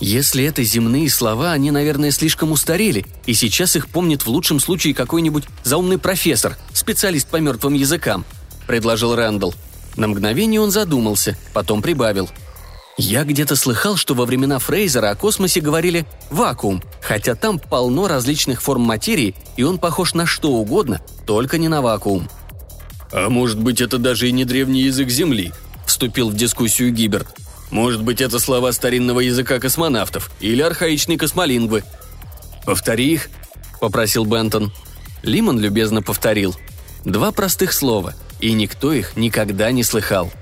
Если 0.00 0.44
это 0.44 0.62
земные 0.62 1.10
слова, 1.10 1.52
они, 1.52 1.70
наверное, 1.70 2.12
слишком 2.12 2.52
устарели, 2.52 3.04
и 3.26 3.34
сейчас 3.34 3.74
их 3.74 3.88
помнит 3.88 4.22
в 4.22 4.28
лучшем 4.28 4.60
случае 4.60 4.94
какой-нибудь 4.94 5.44
заумный 5.64 5.98
профессор, 5.98 6.56
специалист 6.72 7.28
по 7.28 7.36
мертвым 7.36 7.74
языкам»,— 7.74 8.24
предложил 8.66 9.14
Рэндалл. 9.14 9.54
На 9.96 10.06
мгновение 10.06 10.60
он 10.60 10.70
задумался, 10.70 11.36
потом 11.52 11.82
прибавил. 11.82 12.28
«Я 12.98 13.22
где-то 13.22 13.54
слыхал, 13.54 13.96
что 13.96 14.14
во 14.14 14.24
времена 14.24 14.58
Фрейзера 14.58 15.10
о 15.10 15.14
космосе 15.14 15.60
говорили 15.60 16.04
«вакуум», 16.30 16.82
хотя 17.00 17.36
там 17.36 17.60
полно 17.60 18.08
различных 18.08 18.60
форм 18.60 18.82
материи, 18.82 19.36
и 19.56 19.62
он 19.62 19.78
похож 19.78 20.14
на 20.14 20.26
что 20.26 20.50
угодно, 20.50 21.00
только 21.24 21.58
не 21.58 21.68
на 21.68 21.80
вакуум». 21.80 22.28
«А 23.12 23.30
может 23.30 23.60
быть, 23.60 23.80
это 23.80 23.98
даже 23.98 24.28
и 24.28 24.32
не 24.32 24.44
древний 24.44 24.82
язык 24.82 25.10
Земли»,— 25.10 25.52
вступил 25.86 26.28
в 26.28 26.34
дискуссию 26.34 26.92
Гиберт. 26.92 27.28
Может 27.70 28.02
быть, 28.02 28.20
это 28.20 28.38
слова 28.38 28.72
старинного 28.72 29.20
языка 29.20 29.60
космонавтов 29.60 30.30
или 30.40 30.60
архаичной 30.60 31.16
космолингвы. 31.16 31.84
«Повтори 32.64 33.12
их»,— 33.12 33.28
попросил 33.80 34.24
Бентон. 34.24 34.72
Лимон 35.22 35.58
любезно 35.60 36.02
повторил. 36.02 36.56
Два 37.04 37.30
простых 37.30 37.72
слова, 37.72 38.14
и 38.40 38.52
никто 38.52 38.92
их 38.92 39.16
никогда 39.16 39.70
не 39.70 39.84
слыхал. 39.84 40.32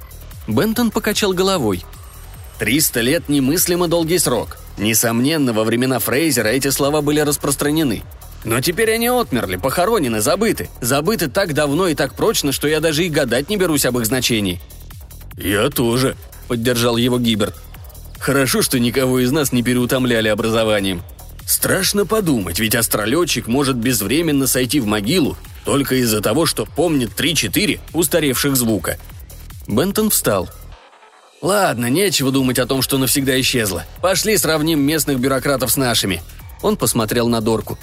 Бентон 0.46 0.90
покачал 0.90 1.32
головой. 1.32 1.84
«Триста 2.58 3.00
лет– 3.00 3.24
немыслимо 3.28 3.86
долгий 3.86 4.18
срок. 4.18 4.56
Несомненно, 4.78 5.52
во 5.52 5.64
времена 5.64 5.98
Фрейзера 5.98 6.48
эти 6.48 6.68
слова 6.68 7.02
были 7.02 7.20
распространены. 7.20 8.02
Но 8.44 8.60
теперь 8.60 8.92
они 8.92 9.08
отмерли, 9.08 9.56
похоронены, 9.56 10.20
забыты. 10.20 10.70
Забыты 10.80 11.28
так 11.28 11.52
давно 11.52 11.88
и 11.88 11.94
так 11.94 12.14
прочно, 12.14 12.52
что 12.52 12.68
я 12.68 12.80
даже 12.80 13.04
и 13.04 13.08
гадать 13.08 13.50
не 13.50 13.56
берусь 13.56 13.84
об 13.84 13.98
их 13.98 14.06
значении». 14.06 14.60
«Я 15.36 15.68
тоже»,– 15.68 16.16
поддержал 16.48 16.96
его 16.96 17.18
Гиберт. 17.18 17.56
«Хорошо, 18.18 18.62
что 18.62 18.78
никого 18.78 19.18
из 19.18 19.30
нас 19.32 19.52
не 19.52 19.62
переутомляли 19.62 20.28
образованием. 20.28 21.02
Страшно 21.44 22.06
подумать, 22.06 22.58
ведь 22.58 22.74
астролетчик 22.74 23.46
может 23.46 23.76
безвременно 23.76 24.46
сойти 24.46 24.80
в 24.80 24.86
могилу 24.86 25.36
только 25.64 25.96
из-за 25.96 26.22
того, 26.22 26.46
что 26.46 26.64
помнит 26.64 27.14
три-четыре 27.14 27.80
устаревших 27.92 28.56
звука». 28.56 28.96
Бентон 29.66 30.10
встал. 30.10 30.48
«Ладно, 31.42 31.86
нечего 31.86 32.30
думать 32.30 32.58
о 32.58 32.66
том, 32.66 32.82
что 32.82 32.98
навсегда 32.98 33.38
исчезло. 33.40 33.84
Пошли 34.00 34.36
сравним 34.36 34.80
местных 34.80 35.18
бюрократов 35.18 35.70
с 35.70 35.76
нашими». 35.76 36.22
Он 36.62 36.76
посмотрел 36.76 37.28
на 37.28 37.40
Дорку. 37.40 37.78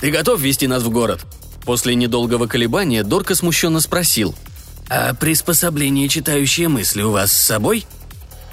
«Ты 0.00 0.10
готов 0.10 0.40
вести 0.40 0.66
нас 0.66 0.82
в 0.82 0.90
город?» 0.90 1.26
После 1.64 1.94
недолгого 1.94 2.46
колебания 2.46 3.02
Дорка 3.02 3.34
смущенно 3.34 3.80
спросил– 3.80 4.34
«А 4.90 5.14
приспособление, 5.14 6.08
читающее 6.08 6.68
мысли, 6.68 7.02
у 7.02 7.10
вас 7.10 7.32
с 7.32 7.46
собой?» 7.46 7.86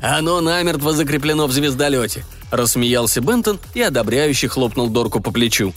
«Оно 0.02 0.42
намертво 0.42 0.94
закреплено 0.94 1.48
в 1.48 1.52
звездолете»,– 1.52 2.24
рассмеялся 2.52 3.22
Бентон 3.22 3.60
и 3.74 3.82
одобряюще 3.82 4.48
хлопнул 4.48 4.90
Дорку 4.90 5.20
по 5.20 5.32
плечу. 5.32 5.74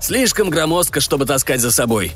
«Слишком 0.00 0.48
громоздко, 0.48 1.00
чтобы 1.00 1.26
таскать 1.26 1.60
за 1.60 1.70
собой. 1.70 2.12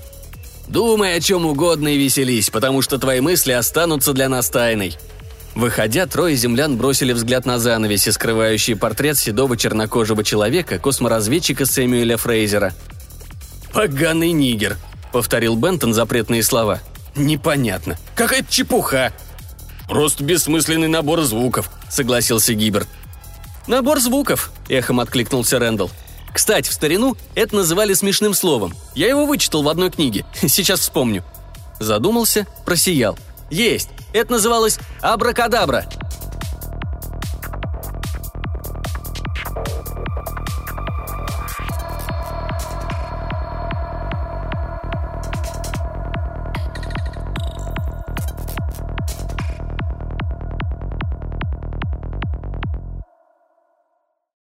Думай 0.68 1.16
о 1.16 1.20
чем 1.20 1.44
угодно 1.44 1.88
и 1.88 1.98
веселись, 1.98 2.48
потому 2.48 2.80
что 2.80 2.98
твои 2.98 3.20
мысли 3.20 3.52
останутся 3.52 4.12
для 4.12 4.28
нас 4.28 4.48
тайной». 4.48 4.96
Выходя, 5.54 6.06
трое 6.06 6.34
землян 6.36 6.76
бросили 6.76 7.12
взгляд 7.12 7.46
на 7.46 7.58
занавеси, 7.58 8.10
скрывающие 8.10 8.76
портрет 8.76 9.16
седого 9.16 9.56
чернокожего 9.56 10.24
человека, 10.24 10.78
косморазведчика 10.78 11.64
Сэмюэля 11.66 12.16
Фрейзера. 12.16 12.72
«Поганый 13.72 14.32
нигер»,— 14.32 14.76
повторил 15.12 15.56
Бентон 15.56 15.94
запретные 15.94 16.42
слова– 16.42 16.80
«Непонятно. 17.16 17.96
Какая-то 18.14 18.50
чепуха!» 18.50 19.12
«Просто 19.88 20.24
бессмысленный 20.24 20.88
набор 20.88 21.22
звуков»,— 21.22 21.70
согласился 21.88 22.54
Гиберт. 22.54 22.88
«Набор 23.66 24.00
звуков»,— 24.00 24.50
эхом 24.68 25.00
откликнулся 25.00 25.58
Рэндалл. 25.58 25.90
«Кстати, 26.32 26.68
в 26.68 26.72
старину 26.72 27.16
это 27.34 27.54
называли 27.56 27.94
смешным 27.94 28.34
словом. 28.34 28.74
Я 28.94 29.08
его 29.08 29.26
вычитал 29.26 29.62
в 29.62 29.68
одной 29.68 29.90
книге. 29.90 30.24
Сейчас 30.46 30.80
вспомню». 30.80 31.22
Задумался, 31.78 32.46
просиял. 32.64 33.18
«Есть! 33.50 33.90
Это 34.14 34.32
называлось 34.32 34.78
абракадабра!» 35.02 35.84